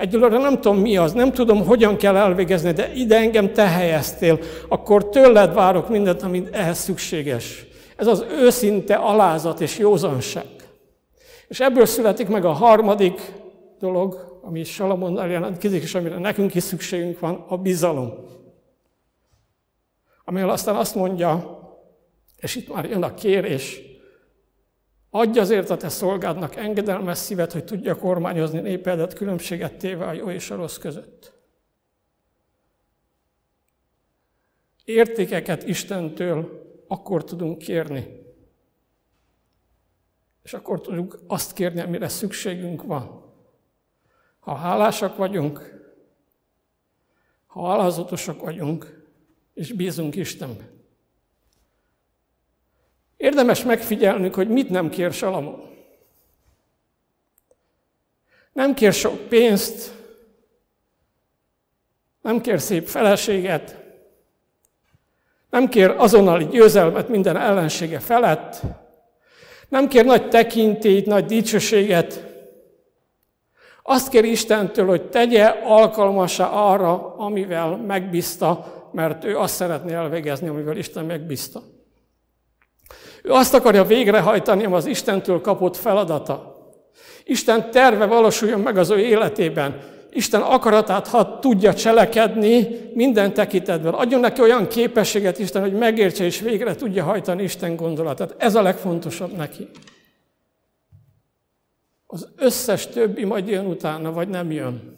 Egyelőre 0.00 0.38
nem 0.38 0.60
tudom 0.60 0.78
mi 0.78 0.96
az, 0.96 1.12
nem 1.12 1.32
tudom, 1.32 1.66
hogyan 1.66 1.96
kell 1.96 2.16
elvégezni, 2.16 2.72
de 2.72 2.92
ide 2.92 3.16
engem 3.16 3.52
te 3.52 3.66
helyeztél, 3.66 4.38
akkor 4.68 5.08
tőled 5.08 5.54
várok 5.54 5.88
mindent, 5.88 6.22
amit 6.22 6.54
ehhez 6.54 6.78
szükséges. 6.78 7.66
Ez 7.96 8.06
az 8.06 8.24
őszinte 8.30 8.94
alázat 8.94 9.60
és 9.60 9.78
józanság. 9.78 10.46
És 11.48 11.60
ebből 11.60 11.86
születik 11.86 12.28
meg 12.28 12.44
a 12.44 12.52
harmadik 12.52 13.32
dolog, 13.78 14.40
ami 14.42 14.64
Salamonnal 14.64 15.28
jelentkezik, 15.28 15.82
és 15.82 15.94
amire 15.94 16.18
nekünk 16.18 16.54
is 16.54 16.62
szükségünk 16.62 17.18
van, 17.18 17.44
a 17.48 17.56
bizalom. 17.56 18.12
Amivel 20.24 20.50
aztán 20.50 20.76
azt 20.76 20.94
mondja, 20.94 21.58
és 22.36 22.56
itt 22.56 22.74
már 22.74 22.84
jön 22.84 23.02
a 23.02 23.14
kérés, 23.14 23.89
Adj 25.10 25.38
azért 25.38 25.70
a 25.70 25.76
te 25.76 25.88
szolgádnak 25.88 26.56
engedelmes 26.56 27.18
szívet, 27.18 27.52
hogy 27.52 27.64
tudja 27.64 27.96
kormányozni 27.96 28.60
népedet, 28.60 29.14
különbséget 29.14 29.78
téve 29.78 30.06
a 30.06 30.12
jó 30.12 30.30
és 30.30 30.50
a 30.50 30.56
rossz 30.56 30.76
között. 30.76 31.32
Értékeket 34.84 35.68
Istentől 35.68 36.68
akkor 36.88 37.24
tudunk 37.24 37.58
kérni. 37.58 38.18
És 40.42 40.54
akkor 40.54 40.80
tudunk 40.80 41.18
azt 41.26 41.52
kérni, 41.52 41.80
amire 41.80 42.08
szükségünk 42.08 42.82
van. 42.82 43.32
Ha 44.38 44.54
hálásak 44.54 45.16
vagyunk, 45.16 45.80
ha 47.46 47.72
alázatosak 47.72 48.40
vagyunk, 48.40 49.08
és 49.54 49.72
bízunk 49.72 50.16
Istenben. 50.16 50.79
Érdemes 53.20 53.64
megfigyelnünk, 53.64 54.34
hogy 54.34 54.48
mit 54.48 54.70
nem 54.70 54.88
kér 54.88 55.12
Salamon. 55.12 55.68
Nem 58.52 58.74
kér 58.74 58.92
sok 58.92 59.28
pénzt, 59.28 59.92
nem 62.20 62.40
kér 62.40 62.60
szép 62.60 62.86
feleséget, 62.86 63.78
nem 65.50 65.68
kér 65.68 65.90
azonnali 65.90 66.46
győzelmet 66.46 67.08
minden 67.08 67.36
ellensége 67.36 67.98
felett, 67.98 68.60
nem 69.68 69.88
kér 69.88 70.04
nagy 70.04 70.28
tekintélyt, 70.28 71.06
nagy 71.06 71.24
dicsőséget. 71.24 72.24
Azt 73.82 74.08
kér 74.08 74.24
Istentől, 74.24 74.86
hogy 74.86 75.08
tegye 75.08 75.44
alkalmasá 75.64 76.46
arra, 76.46 77.14
amivel 77.16 77.76
megbízta, 77.76 78.74
mert 78.92 79.24
ő 79.24 79.38
azt 79.38 79.54
szeretné 79.54 79.92
elvégezni, 79.92 80.48
amivel 80.48 80.76
Isten 80.76 81.04
megbízta. 81.04 81.69
Ő 83.30 83.32
azt 83.32 83.54
akarja 83.54 83.84
végrehajtani, 83.84 84.64
ami 84.64 84.74
az 84.74 84.86
Istentől 84.86 85.40
kapott 85.40 85.76
feladata. 85.76 86.58
Isten 87.24 87.70
terve 87.70 88.06
valósuljon 88.06 88.60
meg 88.60 88.76
az 88.76 88.90
ő 88.90 88.98
életében. 88.98 89.80
Isten 90.10 90.40
akaratát, 90.40 91.08
ha 91.08 91.38
tudja 91.38 91.74
cselekedni 91.74 92.68
minden 92.94 93.34
tekintetben. 93.34 93.94
Adjon 93.94 94.20
neki 94.20 94.40
olyan 94.40 94.68
képességet 94.68 95.38
Isten, 95.38 95.62
hogy 95.62 95.72
megértse 95.72 96.24
és 96.24 96.40
végre 96.40 96.74
tudja 96.74 97.04
hajtani 97.04 97.42
Isten 97.42 97.76
gondolatát. 97.76 98.34
Ez 98.38 98.54
a 98.54 98.62
legfontosabb 98.62 99.32
neki. 99.32 99.68
Az 102.06 102.28
összes 102.36 102.86
többi 102.86 103.24
majd 103.24 103.48
jön 103.48 103.66
utána, 103.66 104.12
vagy 104.12 104.28
nem 104.28 104.50
jön. 104.50 104.96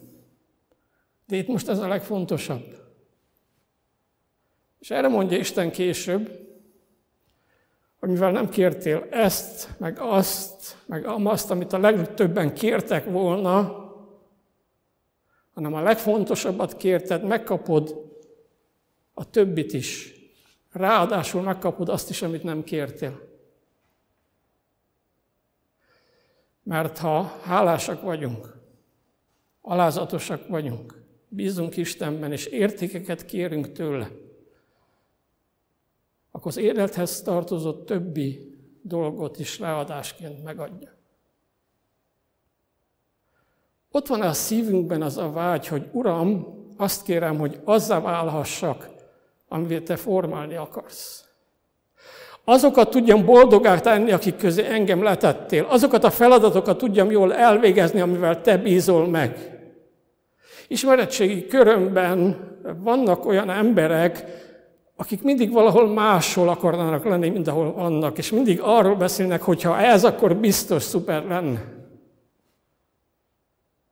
De 1.27 1.35
itt 1.35 1.47
most 1.47 1.69
ez 1.69 1.79
a 1.79 1.87
legfontosabb. 1.87 2.65
És 4.79 4.91
erre 4.91 5.07
mondja 5.07 5.37
Isten 5.37 5.71
később, 5.71 6.41
hogy 8.03 8.11
mivel 8.11 8.31
nem 8.31 8.49
kértél 8.49 9.07
ezt, 9.09 9.69
meg 9.77 9.99
azt, 9.99 10.77
meg 10.85 11.05
azt, 11.05 11.51
amit 11.51 11.73
a 11.73 11.77
legtöbben 11.77 12.53
kértek 12.53 13.05
volna, 13.05 13.83
hanem 15.53 15.73
a 15.73 15.81
legfontosabbat 15.81 16.77
kérted, 16.77 17.23
megkapod 17.23 18.11
a 19.13 19.29
többit 19.29 19.73
is. 19.73 20.13
Ráadásul 20.71 21.41
megkapod 21.41 21.89
azt 21.89 22.09
is, 22.09 22.21
amit 22.21 22.43
nem 22.43 22.63
kértél. 22.63 23.19
Mert 26.63 26.97
ha 26.97 27.21
hálásak 27.43 28.01
vagyunk, 28.01 28.57
alázatosak 29.61 30.47
vagyunk, 30.47 31.03
bízunk 31.27 31.77
Istenben, 31.77 32.31
és 32.31 32.45
értékeket 32.45 33.25
kérünk 33.25 33.71
tőle, 33.71 34.09
akkor 36.35 36.47
az 36.51 36.57
élethez 36.57 37.21
tartozott 37.21 37.85
többi 37.85 38.57
dolgot 38.81 39.39
is 39.39 39.59
leadásként 39.59 40.43
megadja. 40.43 40.89
Ott 43.91 44.07
van 44.07 44.21
a 44.21 44.33
szívünkben 44.33 45.01
az 45.01 45.17
a 45.17 45.31
vágy, 45.31 45.67
hogy 45.67 45.89
Uram, 45.91 46.47
azt 46.77 47.03
kérem, 47.03 47.37
hogy 47.37 47.59
azzá 47.63 47.99
válhassak, 47.99 48.89
amivel 49.47 49.83
Te 49.83 49.95
formálni 49.95 50.55
akarsz. 50.55 51.25
Azokat 52.43 52.89
tudjam 52.89 53.25
boldogá 53.25 53.79
tenni, 53.79 54.11
akik 54.11 54.35
közé 54.35 54.65
engem 54.65 55.03
letettél. 55.03 55.63
Azokat 55.63 56.03
a 56.03 56.09
feladatokat 56.09 56.77
tudjam 56.77 57.11
jól 57.11 57.33
elvégezni, 57.33 57.99
amivel 57.99 58.41
Te 58.41 58.57
bízol 58.57 59.07
meg. 59.07 59.59
Ismeretségi 60.67 61.47
körömben 61.47 62.37
vannak 62.77 63.25
olyan 63.25 63.49
emberek, 63.49 64.25
akik 64.95 65.23
mindig 65.23 65.51
valahol 65.51 65.87
máshol 65.87 66.49
akarnának 66.49 67.03
lenni, 67.03 67.29
mint 67.29 67.47
ahol 67.47 67.73
vannak, 67.73 68.17
és 68.17 68.31
mindig 68.31 68.59
arról 68.61 68.95
beszélnek, 68.95 69.41
hogy 69.41 69.61
ha 69.61 69.79
ez, 69.79 70.03
akkor 70.03 70.35
biztos 70.35 70.83
szuper 70.83 71.25
lenne. 71.25 71.61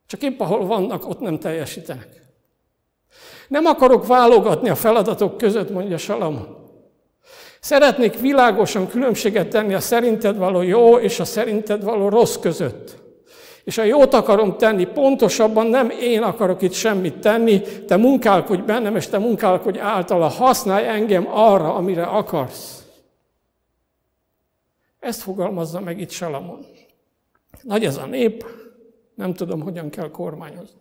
Csak 0.06 0.22
épp 0.22 0.40
ahol 0.40 0.66
vannak, 0.66 1.08
ott 1.08 1.20
nem 1.20 1.38
teljesítenek. 1.38 2.08
Nem 3.48 3.64
akarok 3.64 4.06
válogatni 4.06 4.68
a 4.68 4.74
feladatok 4.74 5.36
között, 5.36 5.70
mondja 5.70 5.98
Salamon. 5.98 6.60
Szeretnék 7.60 8.20
világosan 8.20 8.88
különbséget 8.88 9.48
tenni 9.48 9.74
a 9.74 9.80
szerinted 9.80 10.36
való 10.36 10.62
jó 10.62 10.98
és 10.98 11.20
a 11.20 11.24
szerinted 11.24 11.84
való 11.84 12.08
rossz 12.08 12.36
között. 12.36 13.01
És 13.64 13.78
a 13.78 13.84
jót 13.84 14.14
akarom 14.14 14.56
tenni, 14.56 14.84
pontosabban 14.84 15.66
nem 15.66 15.90
én 15.90 16.22
akarok 16.22 16.62
itt 16.62 16.72
semmit 16.72 17.18
tenni, 17.18 17.60
te 17.60 17.96
munkálkodj 17.96 18.62
bennem, 18.62 18.96
és 18.96 19.06
te 19.06 19.18
munkálkodj 19.18 19.78
általa, 19.78 20.28
használj 20.28 20.88
engem 20.88 21.26
arra, 21.28 21.74
amire 21.74 22.04
akarsz. 22.04 22.82
Ezt 25.00 25.22
fogalmazza 25.22 25.80
meg 25.80 26.00
itt 26.00 26.10
Salamon. 26.10 26.66
Nagy 27.62 27.84
ez 27.84 27.96
a 27.96 28.06
nép, 28.06 28.46
nem 29.14 29.34
tudom, 29.34 29.60
hogyan 29.60 29.90
kell 29.90 30.10
kormányozni. 30.10 30.80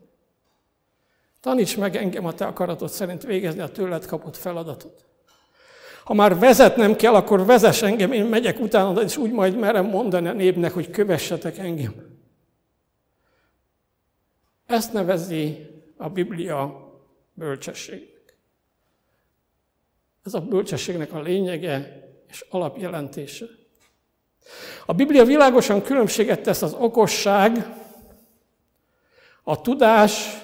Taníts 1.42 1.78
meg 1.78 1.96
engem 1.96 2.26
a 2.26 2.34
te 2.34 2.46
akaratod 2.46 2.90
szerint 2.90 3.24
végezni 3.24 3.62
a 3.62 3.72
tőled 3.72 4.06
kapott 4.06 4.38
feladatot. 4.38 5.06
Ha 6.04 6.14
már 6.14 6.40
vezetnem 6.40 6.96
kell, 6.96 7.14
akkor 7.14 7.46
vezess 7.46 7.82
engem, 7.82 8.12
én 8.12 8.26
megyek 8.26 8.60
utána, 8.60 9.02
és 9.02 9.18
úgy 9.18 9.32
majd 9.32 9.58
merem 9.58 9.86
mondani 9.86 10.28
a 10.28 10.34
népnek, 10.34 10.74
hogy 10.74 10.90
kövessetek 10.90 11.58
engem. 11.58 12.11
Ezt 14.72 14.94
nevezi 14.94 15.70
a 15.98 16.10
Biblia 16.10 16.90
bölcsességnek. 17.34 18.38
Ez 20.24 20.34
a 20.34 20.42
bölcsességnek 20.42 21.14
a 21.14 21.22
lényege 21.22 22.08
és 22.28 22.46
alapjelentése. 22.50 23.46
A 24.86 24.94
Biblia 24.94 25.26
világosan 25.26 25.82
különbséget 25.82 26.42
tesz 26.42 26.62
az 26.62 26.74
okosság, 26.74 27.76
a 29.44 29.62
tudás 29.62 30.42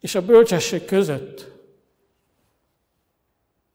és 0.00 0.14
a 0.14 0.24
bölcsesség 0.24 0.84
között. 0.84 1.50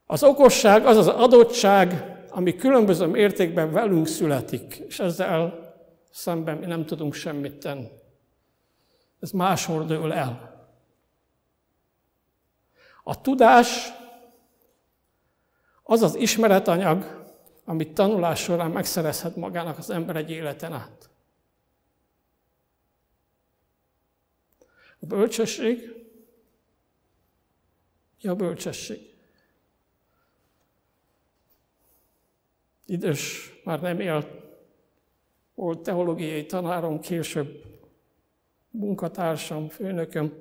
Az 0.05 0.23
okosság 0.23 0.85
az 0.85 0.97
az 0.97 1.07
adottság, 1.07 2.15
ami 2.29 2.55
különböző 2.55 3.05
mértékben 3.05 3.71
velünk 3.71 4.07
születik, 4.07 4.75
és 4.87 4.99
ezzel 4.99 5.73
szemben 6.11 6.57
mi 6.57 6.65
nem 6.65 6.85
tudunk 6.85 7.13
semmit 7.13 7.53
tenni. 7.53 7.87
Ez 9.19 9.31
máshol 9.31 9.85
dől 9.85 10.13
el. 10.13 10.55
A 13.03 13.21
tudás 13.21 13.89
az 15.83 16.01
az 16.01 16.15
ismeretanyag, 16.15 17.25
amit 17.65 17.93
tanulás 17.93 18.39
során 18.39 18.71
megszerezhet 18.71 19.35
magának 19.35 19.77
az 19.77 19.89
ember 19.89 20.15
egy 20.15 20.31
életen 20.31 20.73
át. 20.73 21.09
A 24.99 25.05
bölcsesség, 25.05 26.05
ja, 28.21 28.31
a 28.31 28.35
bölcsesség. 28.35 29.15
Idős 32.85 33.51
már 33.63 33.81
nem 33.81 33.99
élt, 33.99 34.27
volt 35.53 35.83
teológiai 35.83 36.45
tanárom, 36.45 36.99
később 36.99 37.76
munkatársam, 38.77 39.67
főnököm, 39.67 40.33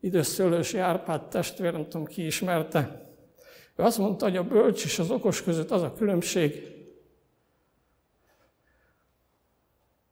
idős 0.00 0.26
Szőlősi 0.26 0.78
Árpád 0.78 1.28
testvér, 1.28 1.72
nem 1.72 1.88
tudom 1.88 2.06
ki 2.06 2.26
ismerte. 2.26 3.10
Ő 3.76 3.82
azt 3.82 3.98
mondta, 3.98 4.24
hogy 4.24 4.36
a 4.36 4.44
bölcs 4.44 4.84
és 4.84 4.98
az 4.98 5.10
okos 5.10 5.42
között 5.42 5.70
az 5.70 5.82
a 5.82 5.92
különbség, 5.92 6.70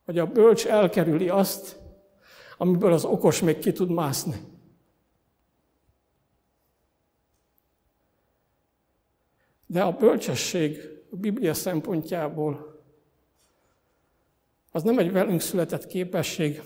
hogy 0.04 0.18
a 0.18 0.26
bölcs 0.26 0.66
elkerüli 0.66 1.28
azt, 1.28 1.78
amiből 2.56 2.92
az 2.92 3.04
okos 3.04 3.40
még 3.40 3.58
ki 3.58 3.72
tud 3.72 3.90
mászni. 3.90 4.36
De 9.66 9.82
a 9.82 9.92
bölcsesség 9.92 10.88
a 11.10 11.16
Biblia 11.16 11.54
szempontjából 11.54 12.82
az 14.72 14.82
nem 14.82 14.98
egy 14.98 15.12
velünk 15.12 15.40
született 15.40 15.86
képesség, 15.86 16.62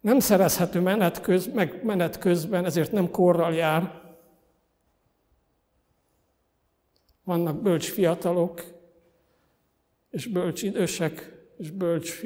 nem 0.00 0.18
szerezhető 0.18 0.80
menet, 0.80 1.20
köz, 1.20 1.52
meg 1.52 1.84
menet 1.84 2.18
közben, 2.18 2.64
ezért 2.64 2.92
nem 2.92 3.10
korral 3.10 3.54
jár. 3.54 4.02
Vannak 7.24 7.62
bölcs 7.62 7.90
fiatalok, 7.90 8.64
és 10.10 10.26
bölcs 10.26 10.62
idősek, 10.62 11.32
és 11.56 11.70
bölcs 11.70 12.20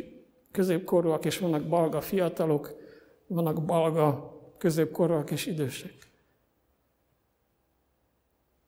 középkorúak, 0.50 1.24
és 1.24 1.38
vannak 1.38 1.68
balga 1.68 2.00
fiatalok, 2.00 2.74
vannak 3.26 3.64
balga 3.64 4.32
középkorúak 4.58 5.30
és 5.30 5.46
idősek. 5.46 5.94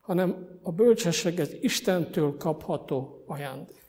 Hanem 0.01 0.59
a 0.62 0.73
bölcsesség 0.73 1.38
egy 1.38 1.59
Istentől 1.61 2.37
kapható 2.37 3.25
ajándék. 3.27 3.84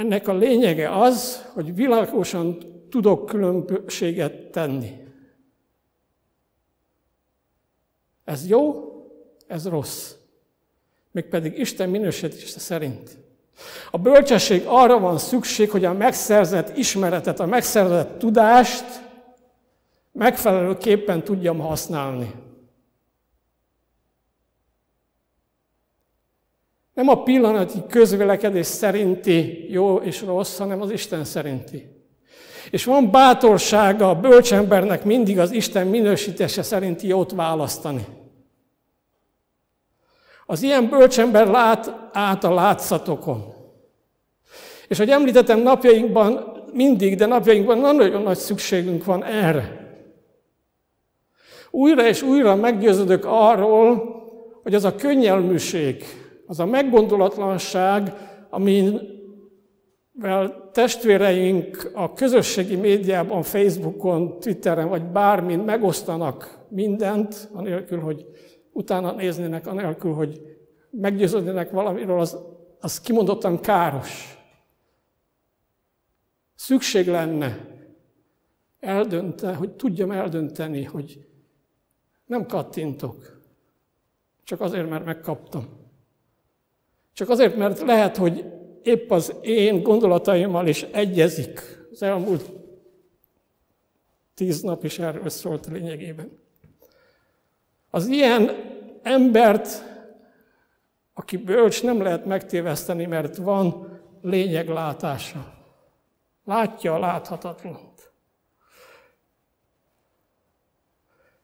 Ennek 0.00 0.28
a 0.28 0.34
lényege 0.34 1.00
az, 1.00 1.46
hogy 1.52 1.74
világosan 1.74 2.58
tudok 2.90 3.26
különbséget 3.26 4.50
tenni. 4.50 5.06
Ez 8.24 8.48
jó, 8.48 8.92
ez 9.46 9.68
rossz. 9.68 10.12
Mégpedig 11.10 11.58
Isten 11.58 11.88
minősítése 11.88 12.58
szerint. 12.58 13.18
A 13.90 13.98
bölcsesség 13.98 14.62
arra 14.66 14.98
van 14.98 15.18
szükség, 15.18 15.70
hogy 15.70 15.84
a 15.84 15.92
megszerzett 15.92 16.76
ismeretet, 16.76 17.40
a 17.40 17.46
megszerzett 17.46 18.18
tudást 18.18 18.84
megfelelőképpen 20.12 21.24
tudjam 21.24 21.58
használni. 21.58 22.34
Nem 27.00 27.08
a 27.08 27.22
pillanati 27.22 27.78
közvélekedés 27.88 28.66
szerinti 28.66 29.66
jó 29.72 29.96
és 29.96 30.22
rossz, 30.22 30.58
hanem 30.58 30.80
az 30.80 30.90
Isten 30.90 31.24
szerinti. 31.24 31.86
És 32.70 32.84
van 32.84 33.10
bátorsága 33.10 34.08
a 34.08 34.20
bölcsembernek 34.20 35.04
mindig 35.04 35.38
az 35.38 35.50
Isten 35.50 35.86
minősítése 35.86 36.62
szerinti 36.62 37.06
jót 37.06 37.32
választani. 37.32 38.06
Az 40.46 40.62
ilyen 40.62 40.88
bölcsember 40.88 41.46
lát 41.46 41.94
át 42.12 42.44
a 42.44 42.54
látszatokon. 42.54 43.54
És 44.88 44.98
hogy 44.98 45.10
említettem, 45.10 45.60
napjainkban 45.60 46.52
mindig, 46.72 47.16
de 47.16 47.26
napjainkban 47.26 47.78
nagyon 47.78 48.22
nagy 48.22 48.38
szükségünk 48.38 49.04
van 49.04 49.24
erre. 49.24 49.94
Újra 51.70 52.06
és 52.06 52.22
újra 52.22 52.54
meggyőződök 52.54 53.24
arról, 53.24 54.18
hogy 54.62 54.74
az 54.74 54.84
a 54.84 54.94
könnyelműség, 54.94 56.04
az 56.50 56.60
a 56.60 56.66
meggondolatlanság, 56.66 58.12
amivel 58.50 59.10
testvéreink 60.72 61.90
a 61.94 62.12
közösségi 62.12 62.76
médiában, 62.76 63.42
Facebookon, 63.42 64.40
Twitteren 64.40 64.88
vagy 64.88 65.02
bármin 65.02 65.58
megosztanak 65.58 66.58
mindent, 66.68 67.48
anélkül, 67.52 68.00
hogy 68.00 68.26
utána 68.72 69.12
néznének, 69.12 69.66
anélkül, 69.66 70.12
hogy 70.12 70.40
meggyőződnének 70.90 71.70
valamiről, 71.70 72.20
az, 72.20 72.38
az 72.80 73.00
kimondottan 73.00 73.60
káros. 73.60 74.38
Szükség 76.54 77.06
lenne 77.06 77.58
eldönteni, 78.80 79.56
hogy 79.56 79.70
tudjam 79.70 80.10
eldönteni, 80.10 80.84
hogy 80.84 81.26
nem 82.26 82.46
kattintok, 82.46 83.40
csak 84.44 84.60
azért, 84.60 84.88
mert 84.88 85.04
megkaptam. 85.04 85.79
Csak 87.20 87.28
azért, 87.28 87.56
mert 87.56 87.80
lehet, 87.80 88.16
hogy 88.16 88.44
épp 88.82 89.10
az 89.10 89.34
én 89.42 89.82
gondolataimmal 89.82 90.66
is 90.66 90.82
egyezik. 90.82 91.60
Az 91.92 92.02
elmúlt 92.02 92.50
tíz 94.34 94.60
nap 94.60 94.84
is 94.84 94.98
erről 94.98 95.28
szólt 95.28 95.66
lényegében. 95.66 96.38
Az 97.90 98.06
ilyen 98.06 98.50
embert, 99.02 99.84
aki 101.14 101.36
bölcs, 101.36 101.82
nem 101.82 102.02
lehet 102.02 102.24
megtéveszteni, 102.24 103.06
mert 103.06 103.36
van 103.36 104.00
lényeglátása. 104.22 105.54
Látja 106.44 106.94
a 106.94 106.98
láthatatlant. 106.98 108.12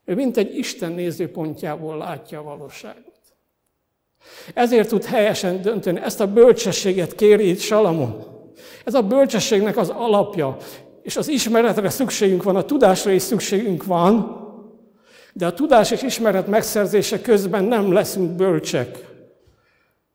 Ő 0.05 0.15
mint 0.15 0.37
egy 0.37 0.57
Isten 0.57 0.93
nézőpontjából 0.93 1.97
látja 1.97 2.39
a 2.39 2.43
valóságot. 2.43 3.06
Ezért 4.55 4.89
tud 4.89 5.05
helyesen 5.05 5.62
dönteni. 5.62 6.01
Ezt 6.01 6.21
a 6.21 6.33
bölcsességet 6.33 7.15
kéri 7.15 7.49
itt 7.49 7.61
Salamon. 7.61 8.25
Ez 8.85 8.95
a 8.95 9.03
bölcsességnek 9.03 9.77
az 9.77 9.89
alapja. 9.89 10.57
És 11.03 11.17
az 11.17 11.29
ismeretre 11.29 11.91
szükségünk 11.91 12.43
van, 12.43 12.57
a 12.57 12.65
tudásra 12.65 13.11
is 13.11 13.23
szükségünk 13.23 13.85
van, 13.85 14.45
de 15.33 15.47
a 15.47 15.55
tudás 15.55 15.91
és 15.91 16.03
ismeret 16.03 16.47
megszerzése 16.47 17.21
közben 17.21 17.65
nem 17.65 17.93
leszünk 17.93 18.31
bölcsek. 18.31 19.07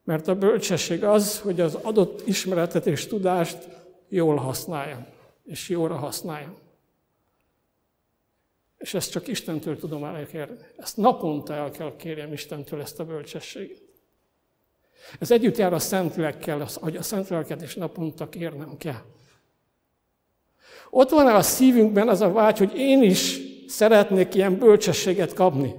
Mert 0.04 0.28
a 0.28 0.36
bölcsesség 0.36 1.04
az, 1.04 1.40
hogy 1.40 1.60
az 1.60 1.76
adott 1.82 2.28
ismeretet 2.28 2.86
és 2.86 3.08
tudást 3.08 3.58
jól 4.10 4.36
használjam, 4.36 5.06
és 5.44 5.70
jóra 5.70 5.96
használjam. 5.96 6.56
És 8.78 8.94
ezt 8.94 9.12
csak 9.12 9.28
Istentől 9.28 9.78
tudom 9.78 10.04
elkérni. 10.04 10.56
Ezt 10.78 10.98
naponta 10.98 11.54
el 11.54 11.72
kell 11.72 11.96
kérjem 11.96 12.34
Istentől 12.34 12.82
ezt 12.82 13.00
a 13.00 13.06
bölcsességet. 13.06 13.91
Ez 15.20 15.32
együtt 15.32 15.58
jár 15.58 15.74
a 15.74 15.80
Szentlélekkel, 15.80 16.68
hogy 16.74 16.96
a 16.96 17.02
Szentléleket 17.02 17.76
naponta 17.76 18.30
kérnem 18.30 18.78
kell. 18.78 19.02
Ott 20.90 21.10
van 21.10 21.28
a 21.28 21.42
szívünkben 21.42 22.08
az 22.08 22.22
a 22.22 22.32
vágy, 22.32 22.58
hogy 22.58 22.72
én 22.76 23.04
is 23.04 23.40
szeretnék 23.68 24.36
ilyen 24.36 24.58
bölcsességet 24.58 25.34
kapni. 25.34 25.76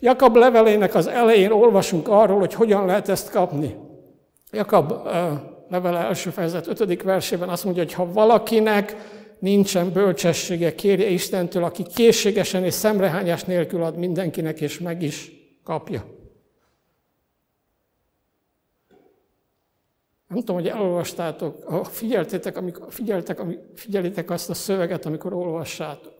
Jakab 0.00 0.36
levelének 0.36 0.94
az 0.94 1.06
elején 1.06 1.50
olvasunk 1.50 2.08
arról, 2.08 2.38
hogy 2.38 2.54
hogyan 2.54 2.86
lehet 2.86 3.08
ezt 3.08 3.30
kapni. 3.30 3.76
Jakab 4.52 5.08
levele 5.68 5.98
első 5.98 6.30
fejezet 6.30 6.80
5. 6.80 7.02
versében 7.02 7.48
azt 7.48 7.64
mondja, 7.64 7.82
hogy 7.82 7.92
ha 7.92 8.12
valakinek 8.12 8.96
nincsen 9.38 9.92
bölcsessége, 9.92 10.74
kérje 10.74 11.08
Istentől, 11.08 11.64
aki 11.64 11.84
készségesen 11.94 12.64
és 12.64 12.74
szemrehányás 12.74 13.44
nélkül 13.44 13.82
ad 13.82 13.96
mindenkinek, 13.96 14.60
és 14.60 14.78
meg 14.78 15.02
is 15.02 15.32
kapja. 15.64 16.15
Nem 20.26 20.38
tudom, 20.38 20.56
hogy 20.56 20.68
elolvastátok, 20.68 21.64
ha 21.64 21.84
figyeltétek, 21.84 22.56
amikor, 22.56 22.92
figyeltek, 22.92 23.40
figyelitek 23.74 24.30
azt 24.30 24.50
a 24.50 24.54
szöveget, 24.54 25.06
amikor 25.06 25.32
olvassátok. 25.32 26.14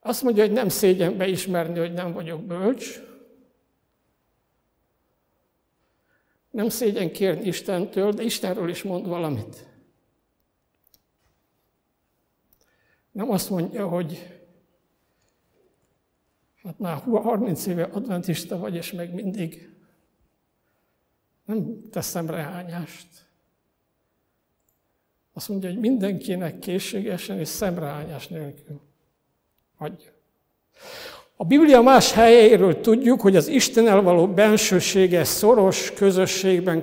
Azt 0.00 0.22
mondja, 0.22 0.42
hogy 0.42 0.52
nem 0.52 0.68
szégyen 0.68 1.16
beismerni, 1.16 1.78
hogy 1.78 1.92
nem 1.92 2.12
vagyok 2.12 2.42
bölcs. 2.42 3.02
Nem 6.50 6.68
szégyen 6.68 7.12
kérni 7.12 7.46
Istentől, 7.46 8.12
de 8.12 8.22
Istenről 8.22 8.68
is 8.68 8.82
mond 8.82 9.06
valamit. 9.06 9.66
Nem 13.12 13.30
azt 13.30 13.50
mondja, 13.50 13.88
hogy 13.88 14.40
hát 16.62 16.78
már 16.78 16.96
30 16.96 17.66
éve 17.66 17.82
adventista 17.82 18.58
vagy, 18.58 18.74
és 18.74 18.92
meg 18.92 19.14
mindig 19.14 19.73
nem 21.44 21.88
teszem 21.90 22.30
rehányást. 22.30 23.06
Azt 25.32 25.48
mondja, 25.48 25.68
hogy 25.68 25.78
mindenkinek 25.78 26.58
készségesen 26.58 27.38
és 27.38 27.48
szemrehányás 27.48 28.28
nélkül 28.28 28.80
adja. 29.78 30.10
A 31.36 31.44
Biblia 31.44 31.82
más 31.82 32.12
helyeiről 32.12 32.80
tudjuk, 32.80 33.20
hogy 33.20 33.36
az 33.36 33.48
Isten 33.48 34.04
való 34.04 34.28
bensőséges, 34.28 35.28
szoros 35.28 35.92
közösségben 35.92 36.82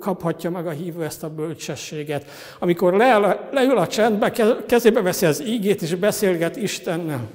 kaphatja 0.00 0.50
meg 0.50 0.66
a 0.66 0.70
hívő 0.70 1.04
ezt 1.04 1.22
a 1.22 1.34
bölcsességet. 1.34 2.24
Amikor 2.58 2.94
le, 2.94 3.48
leül 3.52 3.78
a 3.78 3.86
csendbe, 3.86 4.30
kezébe 4.66 5.00
veszi 5.00 5.26
az 5.26 5.42
ígét 5.42 5.82
és 5.82 5.94
beszélget 5.94 6.56
Istennel. 6.56 7.30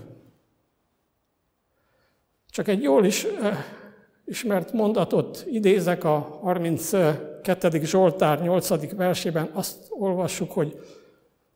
Csak 2.50 2.68
egy 2.68 2.82
jól 2.82 3.06
is 3.06 3.26
ismert 4.28 4.74
mondatot 4.74 5.46
idézek 5.50 6.04
a 6.04 6.40
32. 6.42 7.80
Zsoltár 7.84 8.42
8. 8.42 8.96
versében, 8.96 9.50
azt 9.54 9.78
olvassuk, 9.90 10.52
hogy 10.52 10.80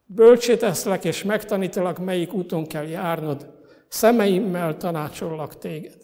bölcsét 0.06 0.64
eszlek 0.64 1.06
és 1.06 1.24
megtanítalak, 1.24 1.98
melyik 1.98 2.34
úton 2.34 2.68
kell 2.68 2.88
járnod, 2.88 3.50
szemeimmel 3.88 4.78
tanácsollak 4.78 5.58
téged. 5.58 5.98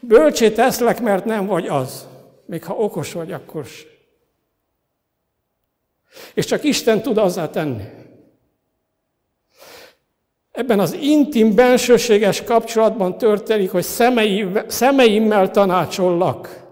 Bölcsét 0.00 0.58
eszlek, 0.58 1.00
mert 1.00 1.24
nem 1.24 1.46
vagy 1.46 1.66
az, 1.66 2.08
még 2.46 2.64
ha 2.64 2.74
okos 2.74 3.12
vagy, 3.12 3.32
akkor 3.32 3.64
sem. 3.64 3.88
És 6.34 6.44
csak 6.44 6.64
Isten 6.64 7.02
tud 7.02 7.18
azzá 7.18 7.50
tenni. 7.50 7.84
Ebben 10.58 10.80
az 10.80 10.96
intim, 11.00 11.54
bensőséges 11.54 12.42
kapcsolatban 12.42 13.18
történik, 13.18 13.70
hogy 13.70 13.86
szemeimmel 14.66 15.50
tanácsollak. 15.50 16.66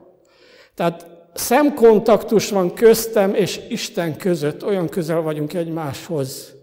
Tehát 0.75 1.07
szemkontaktus 1.35 2.51
van 2.51 2.75
köztem 2.75 3.35
és 3.35 3.61
Isten 3.69 4.17
között, 4.17 4.65
olyan 4.65 4.89
közel 4.89 5.21
vagyunk 5.21 5.55
egymáshoz. 5.55 6.55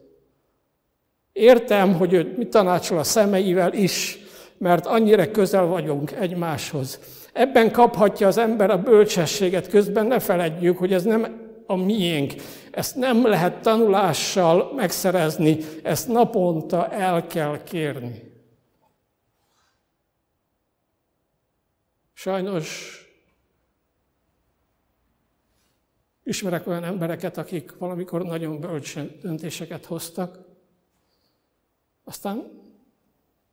Értem, 1.32 1.94
hogy 1.94 2.14
ő 2.14 2.34
mit 2.38 2.50
tanácsol 2.50 2.98
a 2.98 3.04
szemeivel 3.04 3.74
is, 3.74 4.20
mert 4.58 4.86
annyira 4.86 5.32
közel 5.32 5.66
vagyunk 5.66 6.12
egymáshoz. 6.12 7.00
Ebben 7.34 7.72
kaphatja 7.72 8.28
az 8.28 8.38
ember 8.38 8.70
a 8.70 8.78
bölcsességet, 8.78 9.68
közben 9.68 10.06
ne 10.06 10.20
feledjük, 10.20 10.78
hogy 10.78 10.94
ez 10.94 11.04
nem 11.04 11.43
a 11.66 11.76
miénk. 11.76 12.34
Ezt 12.72 12.96
nem 12.96 13.28
lehet 13.28 13.62
tanulással 13.62 14.74
megszerezni, 14.74 15.58
ezt 15.84 16.08
naponta 16.08 16.90
el 16.90 17.28
kell 17.28 17.64
kérni. 17.64 18.32
Sajnos 22.14 22.98
ismerek 26.24 26.68
olyan 26.68 26.84
embereket, 26.84 27.38
akik 27.38 27.78
valamikor 27.78 28.24
nagyon 28.24 28.60
bölcs 28.60 29.00
döntéseket 29.22 29.86
hoztak, 29.86 30.40
aztán 32.04 32.62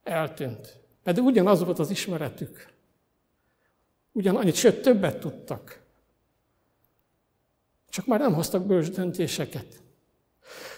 eltűnt. 0.03 0.81
Pedig 1.03 1.25
ugyanaz 1.25 1.65
volt 1.65 1.79
az 1.79 1.91
ismeretük. 1.91 2.73
Ugyanannyit, 4.13 4.55
sőt 4.55 4.83
többet 4.83 5.21
tudtak. 5.21 5.83
Csak 7.91 8.07
már 8.07 8.21
nem 8.21 8.35
hoztak 8.35 8.67
bölcs 8.67 8.91
döntéseket. 8.91 9.67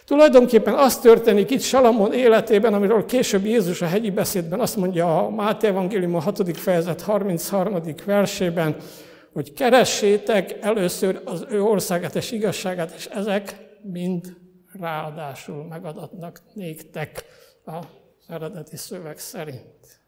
Tulajdonképpen 0.05 0.75
az 0.75 0.99
történik 0.99 1.51
itt 1.51 1.61
Salamon 1.61 2.13
életében, 2.13 2.75
amiről 2.75 3.05
később 3.05 3.45
Jézus 3.45 3.83
a 3.83 3.87
hegyi 3.87 4.11
beszédben 4.11 4.61
azt 4.61 4.77
mondja 4.77 5.25
a 5.25 5.31
Máté 5.31 5.67
Evangélium 5.67 6.15
a 6.15 6.21
6. 6.21 6.57
fejezet 6.57 7.01
33. 7.01 7.83
versében, 8.05 8.77
hogy 9.33 9.53
keressétek 9.53 10.57
először 10.61 11.23
az 11.25 11.47
ő 11.49 11.63
országát 11.63 12.15
és 12.15 12.31
igazságát, 12.31 12.95
és 12.97 13.07
ezek 13.07 13.57
mind 13.83 14.37
ráadásul 14.81 15.65
megadatnak 15.65 16.41
néktek 16.55 17.25
az 17.65 17.85
eredeti 18.29 18.77
szöveg 18.77 19.19
szerint. 19.19 20.01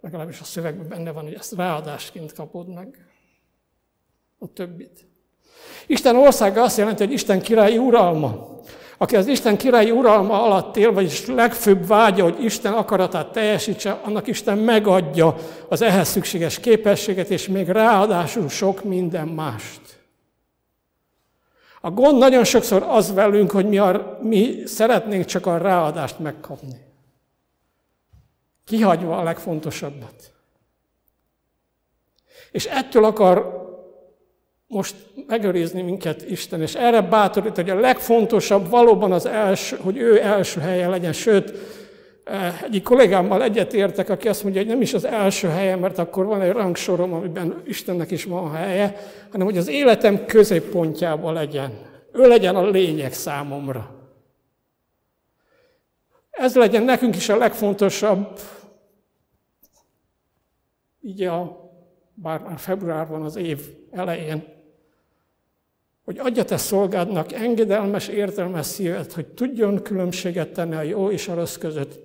Legalábbis 0.00 0.40
a 0.40 0.44
szövegben 0.44 0.88
benne 0.88 1.10
van, 1.10 1.24
hogy 1.24 1.34
ezt 1.34 1.54
ráadásként 1.54 2.32
kapod 2.32 2.68
meg 2.68 3.11
a 4.42 4.52
többit. 4.54 5.06
Isten 5.86 6.16
országa 6.16 6.62
azt 6.62 6.78
jelenti, 6.78 7.04
hogy 7.04 7.12
Isten 7.12 7.40
királyi 7.40 7.78
uralma. 7.78 8.50
Aki 8.98 9.16
az 9.16 9.26
Isten 9.26 9.56
királyi 9.56 9.90
uralma 9.90 10.42
alatt 10.42 10.76
él, 10.76 10.92
vagyis 10.92 11.26
legfőbb 11.26 11.86
vágya, 11.86 12.22
hogy 12.22 12.44
Isten 12.44 12.72
akaratát 12.72 13.32
teljesítse, 13.32 14.00
annak 14.04 14.26
Isten 14.26 14.58
megadja 14.58 15.36
az 15.68 15.82
ehhez 15.82 16.08
szükséges 16.08 16.60
képességet, 16.60 17.30
és 17.30 17.48
még 17.48 17.68
ráadásul 17.68 18.48
sok 18.48 18.84
minden 18.84 19.28
mást. 19.28 19.80
A 21.80 21.90
gond 21.90 22.18
nagyon 22.18 22.44
sokszor 22.44 22.82
az 22.82 23.14
velünk, 23.14 23.50
hogy 23.50 23.68
mi, 23.68 23.78
a, 23.78 24.18
mi 24.22 24.62
szeretnénk 24.64 25.24
csak 25.24 25.46
a 25.46 25.56
ráadást 25.56 26.18
megkapni. 26.18 26.80
Kihagyva 28.64 29.18
a 29.18 29.22
legfontosabbat. 29.22 30.32
És 32.50 32.64
ettől 32.64 33.04
akar 33.04 33.61
most 34.72 34.94
megőrizni 35.26 35.82
minket 35.82 36.30
Isten, 36.30 36.62
és 36.62 36.74
erre 36.74 37.00
bátorít, 37.00 37.54
hogy 37.54 37.70
a 37.70 37.80
legfontosabb 37.80 38.70
valóban 38.70 39.12
az 39.12 39.26
első, 39.26 39.76
hogy 39.76 39.96
ő 39.96 40.22
első 40.22 40.60
helye 40.60 40.88
legyen, 40.88 41.12
sőt, 41.12 41.52
Egyik 42.64 42.82
kollégámmal 42.82 43.42
egyetértek, 43.42 44.08
aki 44.08 44.28
azt 44.28 44.42
mondja, 44.42 44.60
hogy 44.60 44.70
nem 44.70 44.80
is 44.80 44.94
az 44.94 45.04
első 45.04 45.48
helye, 45.48 45.76
mert 45.76 45.98
akkor 45.98 46.24
van 46.24 46.40
egy 46.40 46.52
rangsorom, 46.52 47.12
amiben 47.12 47.62
Istennek 47.66 48.10
is 48.10 48.24
van 48.24 48.52
helye, 48.52 48.96
hanem 49.30 49.46
hogy 49.46 49.56
az 49.56 49.68
életem 49.68 50.26
középpontjában 50.26 51.32
legyen. 51.32 51.72
Ő 52.12 52.28
legyen 52.28 52.56
a 52.56 52.66
lényeg 52.66 53.12
számomra. 53.12 53.90
Ez 56.30 56.54
legyen 56.54 56.82
nekünk 56.82 57.16
is 57.16 57.28
a 57.28 57.36
legfontosabb, 57.36 58.40
így 61.00 61.22
a, 61.22 61.60
bár 62.14 62.40
már 62.40 62.58
február 62.58 63.06
van 63.06 63.22
az 63.22 63.36
év 63.36 63.60
elején, 63.90 64.61
hogy 66.04 66.18
adja 66.18 66.44
te 66.44 66.56
szolgádnak 66.56 67.32
engedelmes, 67.32 68.08
értelmes 68.08 68.66
szívet, 68.66 69.12
hogy 69.12 69.26
tudjon 69.26 69.82
különbséget 69.82 70.52
tenni 70.52 70.74
a 70.74 70.82
jó 70.82 71.10
és 71.10 71.28
a 71.28 71.34
rossz 71.34 71.56
között, 71.56 72.00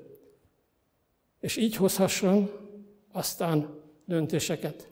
és 1.40 1.56
így 1.56 1.76
hozhasson 1.76 2.52
aztán 3.12 3.84
döntéseket. 4.06 4.88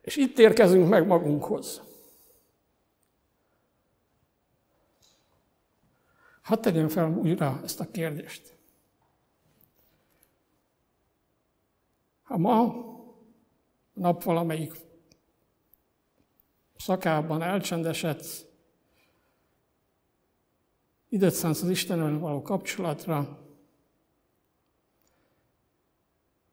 És 0.00 0.16
itt 0.16 0.38
érkezünk 0.38 0.88
meg 0.88 1.06
magunkhoz. 1.06 1.82
Hadd 6.42 6.62
tegyem 6.62 6.88
fel 6.88 7.10
újra 7.10 7.60
ezt 7.64 7.80
a 7.80 7.90
kérdést. 7.90 8.56
Ha 12.22 12.36
ma 12.36 12.74
nap 13.92 14.22
valamelyik 14.22 14.72
szakában 16.78 17.42
elcsendesedsz, 17.42 18.44
időt 21.08 21.34
szánsz 21.34 21.62
az 21.62 21.70
Istennel 21.70 22.18
való 22.18 22.42
kapcsolatra, 22.42 23.46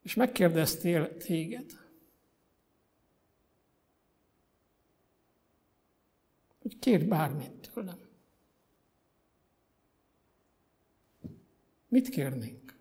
és 0.02 0.14
megkérdeztél 0.14 1.18
téged, 1.18 1.72
hogy 6.62 6.80
kér 6.80 7.08
bármit 7.08 7.72
tőlem. 7.74 8.00
Mit 11.88 12.10
kérnénk? 12.10 12.76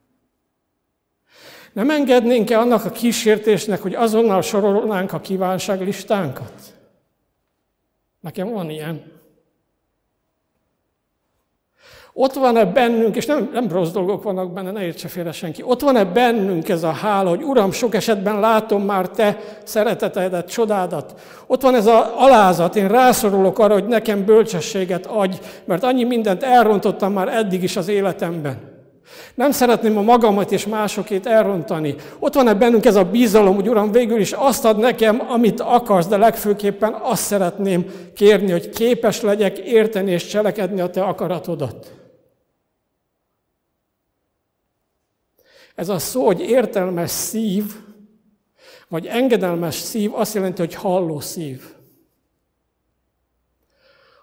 Nem 1.72 1.90
engednénk-e 1.90 2.58
annak 2.58 2.84
a 2.84 2.90
kísértésnek, 2.90 3.80
hogy 3.80 3.94
azonnal 3.94 4.42
sorolnánk 4.42 5.12
a 5.12 5.20
kívánságlistánkat? 5.20 6.73
Nekem 8.24 8.50
van 8.50 8.70
ilyen. 8.70 9.02
Ott 12.12 12.32
van-e 12.32 12.64
bennünk, 12.64 13.16
és 13.16 13.26
nem, 13.26 13.50
nem 13.52 13.68
rossz 13.68 13.90
dolgok 13.90 14.22
vannak 14.22 14.52
benne, 14.52 14.70
ne 14.70 14.84
értse 14.84 15.08
félre 15.08 15.32
senki, 15.32 15.62
ott 15.62 15.80
van-e 15.80 16.04
bennünk 16.04 16.68
ez 16.68 16.82
a 16.82 16.90
hála, 16.90 17.28
hogy 17.28 17.42
Uram, 17.42 17.72
sok 17.72 17.94
esetben 17.94 18.40
látom 18.40 18.84
már 18.84 19.08
Te 19.08 19.38
szeretetedet, 19.64 20.50
csodádat. 20.50 21.20
Ott 21.46 21.62
van 21.62 21.74
ez 21.74 21.86
a 21.86 22.22
alázat, 22.22 22.76
én 22.76 22.88
rászorulok 22.88 23.58
arra, 23.58 23.72
hogy 23.72 23.86
nekem 23.86 24.24
bölcsességet 24.24 25.06
adj, 25.06 25.38
mert 25.64 25.82
annyi 25.82 26.04
mindent 26.04 26.42
elrontottam 26.42 27.12
már 27.12 27.28
eddig 27.28 27.62
is 27.62 27.76
az 27.76 27.88
életemben. 27.88 28.73
Nem 29.34 29.50
szeretném 29.50 29.96
a 29.96 30.02
magamat 30.02 30.52
és 30.52 30.66
másokét 30.66 31.26
elrontani. 31.26 31.94
Ott 32.18 32.34
van-e 32.34 32.54
bennünk 32.54 32.84
ez 32.84 32.94
a 32.94 33.04
bizalom, 33.04 33.54
hogy 33.54 33.68
Uram, 33.68 33.92
végül 33.92 34.20
is 34.20 34.32
azt 34.32 34.64
ad 34.64 34.78
nekem, 34.78 35.22
amit 35.28 35.60
akarsz, 35.60 36.06
de 36.06 36.16
legfőképpen 36.16 36.96
azt 37.02 37.22
szeretném 37.22 37.90
kérni, 38.14 38.50
hogy 38.50 38.68
képes 38.68 39.20
legyek 39.20 39.58
érteni 39.58 40.10
és 40.10 40.26
cselekedni 40.26 40.80
a 40.80 40.90
Te 40.90 41.02
akaratodat. 41.02 41.92
Ez 45.74 45.88
a 45.88 45.98
szó, 45.98 46.26
hogy 46.26 46.40
értelmes 46.40 47.10
szív, 47.10 47.64
vagy 48.88 49.06
engedelmes 49.06 49.74
szív, 49.74 50.14
azt 50.14 50.34
jelenti, 50.34 50.60
hogy 50.60 50.74
halló 50.74 51.20
szív. 51.20 51.73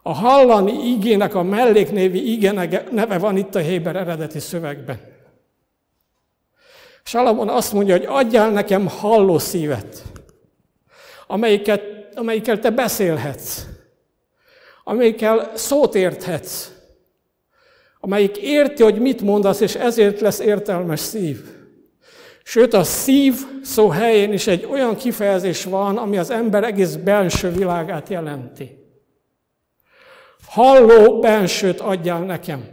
A 0.02 0.14
hallani 0.14 0.88
igének 0.88 1.36
a 1.36 1.44
melléknévi 1.44 2.32
ige 2.32 2.52
neve 2.92 3.18
van 3.18 3.38
itt 3.38 3.56
a 3.56 3.60
Héber 3.60 3.96
eredeti 3.96 4.40
szövegben. 4.40 5.00
Salamon 7.04 7.50
azt 7.50 7.74
mondja, 7.74 7.98
hogy 7.98 8.06
adjál 8.06 8.50
nekem 8.50 8.88
halló 8.88 9.38
szívet, 9.38 10.04
amelyiket, 11.28 11.82
amelyikkel 12.16 12.60
te 12.60 12.70
beszélhetsz, 12.70 13.66
amelyikkel 14.84 15.52
szót 15.54 15.96
érthetsz, 15.96 16.72
amelyik 18.00 18.38
érti, 18.38 18.84
hogy 18.84 19.00
mit 19.00 19.22
mondasz, 19.22 19.60
és 19.60 19.76
ezért 19.76 20.20
lesz 20.20 20.40
értelmes 20.40 21.00
szív. 21.00 21.40
Sőt, 22.44 22.74
a 22.74 22.84
szív 22.84 23.36
szó 23.64 23.90
helyén 23.90 24.34
is 24.34 24.48
egy 24.48 24.66
olyan 24.72 24.96
kifejezés 24.96 25.64
van, 25.64 25.98
ami 25.98 26.18
az 26.18 26.30
ember 26.30 26.64
egész 26.64 26.96
belső 26.96 27.52
világát 27.52 28.10
jelenti. 28.10 28.81
Halló 30.52 31.20
bensőt 31.20 31.80
adjál 31.80 32.20
nekem. 32.20 32.68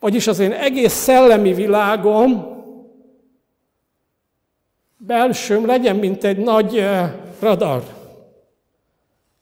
Vagyis 0.00 0.26
az 0.26 0.38
én 0.38 0.52
egész 0.52 0.92
szellemi 0.92 1.52
világom, 1.52 2.56
belsőm 4.96 5.66
legyen, 5.66 5.96
mint 5.96 6.24
egy 6.24 6.38
nagy 6.38 6.78
eh, 6.78 7.12
radar. 7.40 7.82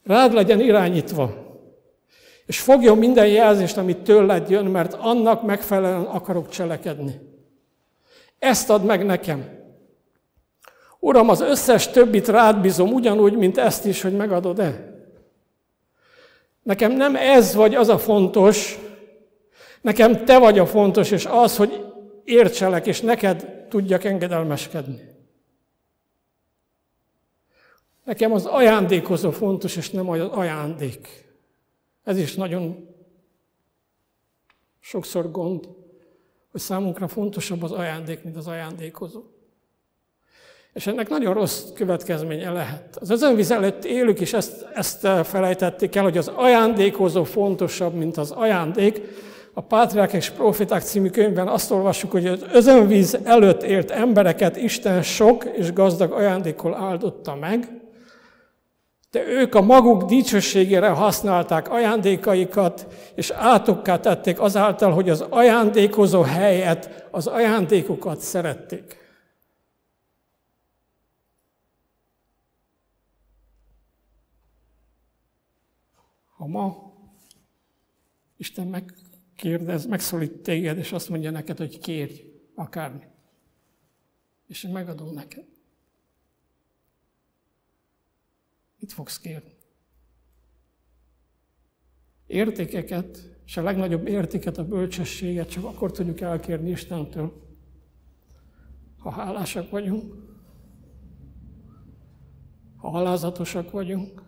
Rád 0.04 0.32
legyen 0.32 0.60
irányítva. 0.60 1.34
És 2.46 2.60
fogjon 2.60 2.98
minden 2.98 3.28
jelzést, 3.28 3.76
amit 3.76 3.98
tőled 3.98 4.50
jön, 4.50 4.64
mert 4.64 4.94
annak 4.94 5.42
megfelelően 5.42 6.04
akarok 6.04 6.48
cselekedni. 6.48 7.20
Ezt 8.38 8.70
ad 8.70 8.84
meg 8.84 9.04
nekem. 9.04 9.44
Uram, 10.98 11.28
az 11.28 11.40
összes 11.40 11.88
többit 11.90 12.28
rád 12.28 12.60
bízom, 12.60 12.92
ugyanúgy, 12.92 13.36
mint 13.36 13.58
ezt 13.58 13.86
is, 13.86 14.02
hogy 14.02 14.16
megadod-e. 14.16 14.95
Nekem 16.66 16.92
nem 16.92 17.16
ez 17.16 17.54
vagy 17.54 17.74
az 17.74 17.88
a 17.88 17.98
fontos, 17.98 18.78
nekem 19.80 20.24
te 20.24 20.38
vagy 20.38 20.58
a 20.58 20.66
fontos, 20.66 21.10
és 21.10 21.26
az, 21.30 21.56
hogy 21.56 21.84
értselek, 22.24 22.86
és 22.86 23.00
neked 23.00 23.66
tudjak 23.68 24.04
engedelmeskedni. 24.04 25.00
Nekem 28.04 28.32
az 28.32 28.46
ajándékozó 28.46 29.30
fontos, 29.30 29.76
és 29.76 29.90
nem 29.90 30.08
az 30.08 30.20
ajándék. 30.20 31.08
Ez 32.02 32.18
is 32.18 32.34
nagyon 32.34 32.88
sokszor 34.80 35.30
gond, 35.30 35.68
hogy 36.50 36.60
számunkra 36.60 37.08
fontosabb 37.08 37.62
az 37.62 37.72
ajándék, 37.72 38.22
mint 38.22 38.36
az 38.36 38.46
ajándékozó. 38.46 39.22
És 40.76 40.86
ennek 40.86 41.08
nagyon 41.08 41.34
rossz 41.34 41.62
következménye 41.74 42.50
lehet. 42.50 42.96
Az 43.00 43.10
özönvíz 43.10 43.50
előtt 43.50 43.84
élők 43.84 44.20
is 44.20 44.32
ezt, 44.32 44.66
ezt 44.74 45.08
felejtették 45.24 45.96
el, 45.96 46.02
hogy 46.02 46.18
az 46.18 46.30
ajándékozó 46.34 47.24
fontosabb, 47.24 47.94
mint 47.94 48.16
az 48.16 48.30
ajándék. 48.30 49.00
A 49.54 49.60
Pátriák 49.60 50.12
és 50.12 50.30
Profiták 50.30 50.82
című 50.82 51.08
könyvben 51.08 51.48
azt 51.48 51.70
olvassuk, 51.70 52.10
hogy 52.10 52.26
az 52.26 52.44
özönvíz 52.52 53.18
előtt 53.24 53.62
élt 53.62 53.90
embereket 53.90 54.56
Isten 54.56 55.02
sok 55.02 55.44
és 55.44 55.72
gazdag 55.72 56.12
ajándékol 56.12 56.74
áldotta 56.74 57.34
meg, 57.34 57.68
de 59.10 59.26
ők 59.26 59.54
a 59.54 59.62
maguk 59.62 60.02
dicsőségére 60.02 60.88
használták 60.88 61.70
ajándékaikat, 61.70 62.86
és 63.14 63.30
átokká 63.30 64.00
tették 64.00 64.40
azáltal, 64.40 64.92
hogy 64.92 65.10
az 65.10 65.24
ajándékozó 65.28 66.22
helyet, 66.22 67.06
az 67.10 67.26
ajándékokat 67.26 68.20
szerették. 68.20 69.04
Ha 76.36 76.46
ma 76.46 76.94
Isten 78.36 78.66
megkérdez, 78.66 79.86
megszólít 79.86 80.42
téged, 80.42 80.78
és 80.78 80.92
azt 80.92 81.08
mondja 81.08 81.30
neked, 81.30 81.56
hogy 81.56 81.78
kérj 81.78 82.20
akármit, 82.54 83.08
és 84.46 84.64
én 84.64 84.72
megadom 84.72 85.14
neked. 85.14 85.46
Mit 88.78 88.92
fogsz 88.92 89.18
kérni? 89.18 89.54
Értékeket, 92.26 93.38
és 93.44 93.56
a 93.56 93.62
legnagyobb 93.62 94.06
értéket, 94.06 94.58
a 94.58 94.64
bölcsességet 94.64 95.50
csak 95.50 95.64
akkor 95.64 95.90
tudjuk 95.90 96.20
elkérni 96.20 96.70
Istentől, 96.70 97.44
ha 98.98 99.10
hálásak 99.10 99.70
vagyunk, 99.70 100.14
ha 102.76 102.88
alázatosak 102.88 103.70
vagyunk, 103.70 104.25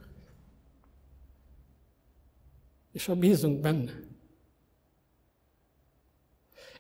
és 2.93 3.07
ha 3.07 3.15
bízunk 3.15 3.61
benne. 3.61 3.91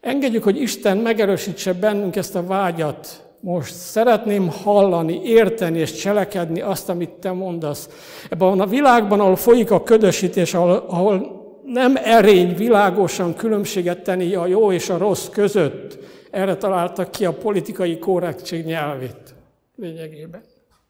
Engedjük, 0.00 0.42
hogy 0.42 0.60
Isten 0.60 0.96
megerősítse 0.96 1.72
bennünk 1.72 2.16
ezt 2.16 2.34
a 2.34 2.46
vágyat. 2.46 3.26
Most 3.40 3.74
szeretném 3.74 4.48
hallani, 4.48 5.22
érteni 5.24 5.78
és 5.78 5.92
cselekedni 5.92 6.60
azt, 6.60 6.88
amit 6.88 7.10
te 7.10 7.30
mondasz. 7.30 7.88
Ebben 8.30 8.60
a 8.60 8.66
világban, 8.66 9.20
ahol 9.20 9.36
folyik 9.36 9.70
a 9.70 9.82
ködösítés, 9.82 10.54
ahol, 10.54 10.84
ahol 10.88 11.38
nem 11.64 11.96
erény 11.96 12.54
világosan 12.54 13.34
különbséget 13.34 14.02
tenni 14.02 14.34
a 14.34 14.46
jó 14.46 14.72
és 14.72 14.88
a 14.88 14.98
rossz 14.98 15.28
között. 15.28 15.98
Erre 16.30 16.56
találtak 16.56 17.10
ki 17.10 17.24
a 17.24 17.34
politikai 17.34 17.98
korrektség 17.98 18.64
nyelvét 18.64 19.34
lényegében. 19.76 20.42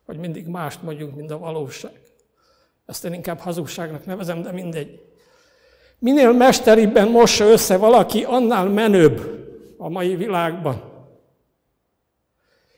Hogy 0.06 0.18
mindig 0.18 0.46
mást 0.46 0.82
mondjuk, 0.82 1.14
mint 1.14 1.30
a 1.30 1.38
valóság. 1.38 2.00
Ezt 2.86 3.04
én 3.04 3.12
inkább 3.12 3.38
hazugságnak 3.38 4.06
nevezem, 4.06 4.42
de 4.42 4.52
mindegy. 4.52 5.07
Minél 5.98 6.32
mesteribben 6.32 7.08
mossa 7.08 7.44
össze 7.44 7.76
valaki, 7.76 8.24
annál 8.24 8.68
menőbb 8.68 9.20
a 9.76 9.88
mai 9.88 10.16
világban. 10.16 10.82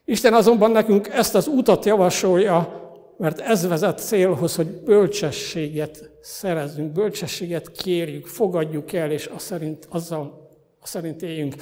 Isten 0.04 0.34
azonban 0.34 0.70
nekünk 0.70 1.08
ezt 1.08 1.34
az 1.34 1.46
utat 1.46 1.84
javasolja, 1.84 2.80
mert 3.18 3.40
ez 3.40 3.68
vezet 3.68 3.98
célhoz, 3.98 4.56
hogy 4.56 4.66
bölcsességet 4.66 6.10
szerezzünk, 6.20 6.92
bölcsességet 6.92 7.70
kérjük, 7.70 8.26
fogadjuk 8.26 8.92
el, 8.92 9.10
és 9.10 9.26
azt 9.26 9.46
szerint, 9.46 9.86
azzal 9.90 10.48
a 10.80 10.86
szerint 10.86 11.22
éljünk. 11.22 11.54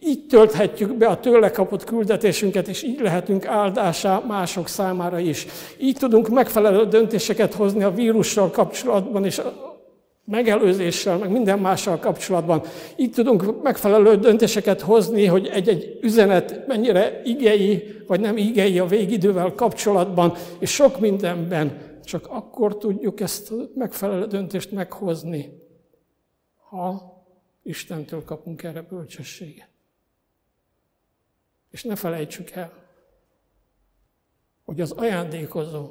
Így 0.00 0.26
tölthetjük 0.26 0.94
be 0.94 1.06
a 1.06 1.20
tőle 1.20 1.50
kapott 1.50 1.84
küldetésünket, 1.84 2.68
és 2.68 2.82
így 2.82 3.00
lehetünk 3.00 3.46
áldásá 3.46 4.22
mások 4.26 4.68
számára 4.68 5.18
is. 5.18 5.46
Így 5.78 5.96
tudunk 5.96 6.28
megfelelő 6.28 6.86
döntéseket 6.86 7.54
hozni 7.54 7.82
a 7.82 7.90
vírussal 7.90 8.50
kapcsolatban, 8.50 9.24
és 9.24 9.40
megelőzéssel, 10.24 11.18
meg 11.18 11.30
minden 11.30 11.58
mással 11.58 11.98
kapcsolatban. 11.98 12.62
Így 12.96 13.10
tudunk 13.10 13.62
megfelelő 13.62 14.16
döntéseket 14.16 14.80
hozni, 14.80 15.26
hogy 15.26 15.46
egy-egy 15.46 15.98
üzenet 16.02 16.66
mennyire 16.66 17.22
igei, 17.24 18.02
vagy 18.06 18.20
nem 18.20 18.36
igei 18.36 18.78
a 18.78 18.86
végidővel 18.86 19.54
kapcsolatban, 19.54 20.34
és 20.58 20.70
sok 20.70 21.00
mindenben 21.00 21.90
csak 22.04 22.26
akkor 22.26 22.78
tudjuk 22.78 23.20
ezt 23.20 23.50
a 23.50 23.54
megfelelő 23.74 24.26
döntést 24.26 24.70
meghozni, 24.70 25.60
ha 26.68 27.10
Istentől 27.62 28.24
kapunk 28.24 28.62
erre 28.62 28.82
bölcsességet. 28.82 29.68
És 31.70 31.82
ne 31.82 31.96
felejtsük 31.96 32.50
el, 32.50 32.72
hogy 34.64 34.80
az 34.80 34.90
ajándékozó 34.90 35.90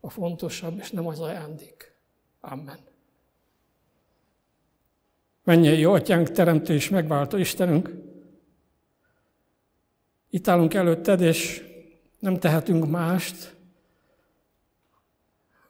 a 0.00 0.10
fontosabb, 0.10 0.78
és 0.78 0.90
nem 0.90 1.06
az 1.06 1.20
ajándék. 1.20 1.87
Amen. 2.40 2.78
Menjen 5.44 5.78
jó 5.78 5.92
atyánk, 5.92 6.30
teremtő 6.30 6.74
és 6.74 6.88
megváltó 6.88 7.36
Istenünk. 7.36 7.90
Itt 10.30 10.48
állunk 10.48 10.74
előtted, 10.74 11.20
és 11.20 11.64
nem 12.18 12.38
tehetünk 12.38 12.90
mást, 12.90 13.56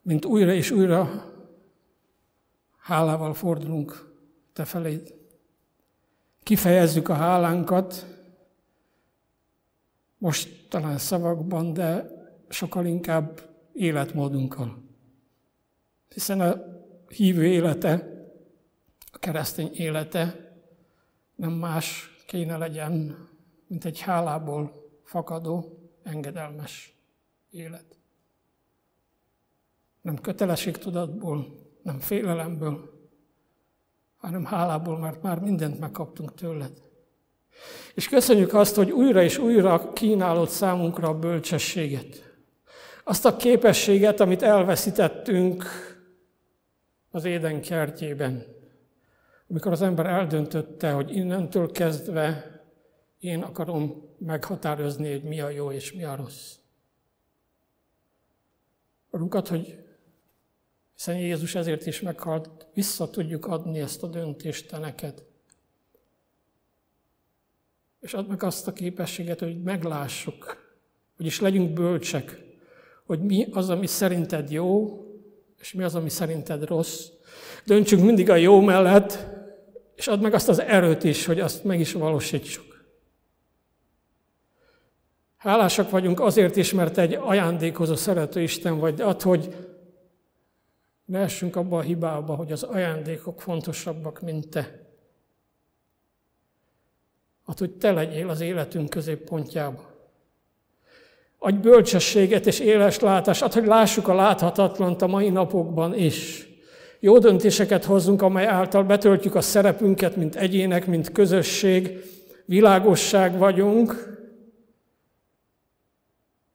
mint 0.02 0.24
újra 0.24 0.52
és 0.52 0.70
újra 0.70 1.32
hálával 2.78 3.34
fordulunk 3.34 4.14
te 4.52 4.64
feléd. 4.64 5.14
Kifejezzük 6.42 7.08
a 7.08 7.14
hálánkat, 7.14 8.06
most 10.18 10.68
talán 10.68 10.98
szavakban, 10.98 11.72
de 11.72 12.10
sokkal 12.48 12.86
inkább 12.86 13.40
életmódunkkal. 13.72 14.87
Hiszen 16.08 16.40
a 16.40 16.62
hívő 17.08 17.46
élete, 17.46 18.22
a 19.12 19.18
keresztény 19.18 19.70
élete 19.72 20.52
nem 21.34 21.52
más 21.52 22.10
kéne 22.26 22.56
legyen, 22.56 23.28
mint 23.66 23.84
egy 23.84 24.00
hálából 24.00 24.90
fakadó, 25.04 25.78
engedelmes 26.02 26.96
élet. 27.50 27.98
Nem 30.00 30.20
kötelességtudatból, 30.20 31.46
nem 31.82 31.98
félelemből, 31.98 32.98
hanem 34.16 34.44
hálából, 34.44 34.98
mert 34.98 35.22
már 35.22 35.38
mindent 35.38 35.78
megkaptunk 35.78 36.34
tőled. 36.34 36.82
És 37.94 38.08
köszönjük 38.08 38.54
azt, 38.54 38.74
hogy 38.74 38.90
újra 38.90 39.22
és 39.22 39.38
újra 39.38 39.92
kínálod 39.92 40.48
számunkra 40.48 41.08
a 41.08 41.18
bölcsességet. 41.18 42.36
Azt 43.04 43.24
a 43.24 43.36
képességet, 43.36 44.20
amit 44.20 44.42
elveszítettünk 44.42 45.64
az 47.10 47.24
éden 47.24 47.60
kertjében. 47.60 48.44
Amikor 49.48 49.72
az 49.72 49.82
ember 49.82 50.06
eldöntötte, 50.06 50.92
hogy 50.92 51.16
innentől 51.16 51.70
kezdve 51.70 52.56
én 53.18 53.42
akarom 53.42 54.08
meghatározni, 54.18 55.10
hogy 55.10 55.22
mi 55.22 55.40
a 55.40 55.48
jó 55.48 55.70
és 55.70 55.92
mi 55.92 56.04
a 56.04 56.16
rossz. 56.16 56.56
Urunkat, 59.10 59.48
hogy 59.48 59.84
hiszen 60.94 61.18
Jézus 61.18 61.54
ezért 61.54 61.86
is 61.86 62.00
meghalt, 62.00 62.66
vissza 62.74 63.10
tudjuk 63.10 63.46
adni 63.46 63.80
ezt 63.80 64.02
a 64.02 64.06
döntést 64.06 64.68
te 64.68 64.78
neked. 64.78 65.24
És 68.00 68.14
add 68.14 68.26
meg 68.26 68.42
azt 68.42 68.66
a 68.66 68.72
képességet, 68.72 69.38
hogy 69.38 69.62
meglássuk, 69.62 70.66
is 71.18 71.40
legyünk 71.40 71.72
bölcsek, 71.72 72.42
hogy 73.04 73.20
mi 73.20 73.46
az, 73.50 73.70
ami 73.70 73.86
szerinted 73.86 74.50
jó, 74.50 75.02
és 75.60 75.72
mi 75.72 75.82
az, 75.82 75.94
ami 75.94 76.08
szerinted 76.08 76.64
rossz. 76.64 77.06
Döntsünk 77.64 78.04
mindig 78.04 78.30
a 78.30 78.36
jó 78.36 78.60
mellett, 78.60 79.26
és 79.94 80.06
add 80.06 80.20
meg 80.20 80.34
azt 80.34 80.48
az 80.48 80.60
erőt 80.60 81.04
is, 81.04 81.24
hogy 81.24 81.40
azt 81.40 81.64
meg 81.64 81.80
is 81.80 81.92
valósítsuk. 81.92 82.66
Hálásak 85.36 85.90
vagyunk 85.90 86.20
azért 86.20 86.56
is, 86.56 86.72
mert 86.72 86.98
egy 86.98 87.14
ajándékozó 87.14 87.94
szerető 87.94 88.42
Isten 88.42 88.78
vagy, 88.78 88.94
de 88.94 89.04
att, 89.04 89.22
hogy 89.22 89.54
ne 91.04 91.18
essünk 91.18 91.56
abba 91.56 91.78
a 91.78 91.82
hibába, 91.82 92.34
hogy 92.34 92.52
az 92.52 92.62
ajándékok 92.62 93.40
fontosabbak, 93.40 94.20
mint 94.20 94.48
te. 94.48 94.86
Hát, 97.46 97.58
hogy 97.58 97.70
te 97.70 97.92
legyél 97.92 98.28
az 98.28 98.40
életünk 98.40 98.90
középpontjába. 98.90 99.87
Adj 101.38 101.56
bölcsességet 101.56 102.46
és 102.46 102.60
éles 102.60 102.98
látást, 102.98 103.40
hát, 103.40 103.54
hogy 103.54 103.66
lássuk 103.66 104.08
a 104.08 104.14
láthatatlant 104.14 105.02
a 105.02 105.06
mai 105.06 105.28
napokban 105.28 105.94
is. 105.94 106.48
Jó 107.00 107.18
döntéseket 107.18 107.84
hozzunk, 107.84 108.22
amely 108.22 108.46
által 108.46 108.84
betöltjük 108.84 109.34
a 109.34 109.40
szerepünket, 109.40 110.16
mint 110.16 110.36
egyének, 110.36 110.86
mint 110.86 111.12
közösség, 111.12 112.04
világosság 112.44 113.38
vagyunk, 113.38 114.16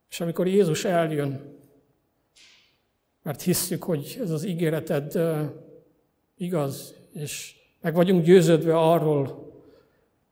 és 0.10 0.20
amikor 0.20 0.48
Jézus 0.48 0.86
eljön, 0.86 1.58
mert 3.24 3.42
hisszük, 3.42 3.84
hogy 3.84 4.18
ez 4.22 4.30
az 4.30 4.46
ígéreted 4.46 5.20
igaz, 6.38 6.96
és 7.14 7.56
meg 7.82 7.94
vagyunk 7.94 8.24
győződve 8.26 8.78
arról, 8.78 9.52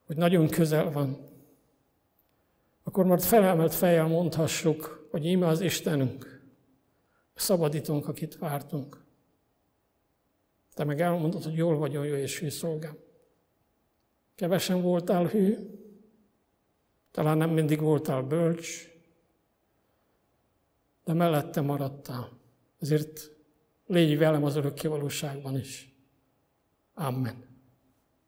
hogy 0.05 0.15
nagyon 0.15 0.47
közel 0.47 0.91
van, 0.91 1.30
akkor 2.83 3.05
majd 3.05 3.21
felemelt 3.21 3.73
fejjel 3.73 4.07
mondhassuk, 4.07 5.07
hogy 5.11 5.25
íme 5.25 5.47
az 5.47 5.61
Istenünk, 5.61 6.41
szabadítunk, 7.33 8.07
akit 8.07 8.37
vártunk. 8.37 9.03
Te 10.73 10.83
meg 10.83 11.01
elmondod, 11.01 11.43
hogy 11.43 11.55
jól 11.55 11.77
vagyok, 11.77 12.05
jó 12.05 12.13
és 12.13 12.39
hű 12.39 12.49
szolgám. 12.49 12.97
Kevesen 14.35 14.81
voltál 14.81 15.25
hű, 15.25 15.57
talán 17.11 17.37
nem 17.37 17.49
mindig 17.49 17.79
voltál 17.79 18.21
bölcs, 18.21 18.89
de 21.03 21.13
mellette 21.13 21.61
maradtál. 21.61 22.29
Ezért 22.79 23.31
légy 23.85 24.17
velem 24.17 24.43
az 24.43 24.55
örökké 24.55 24.87
valóságban 24.87 25.57
is. 25.57 25.95
Amen. 26.93 27.50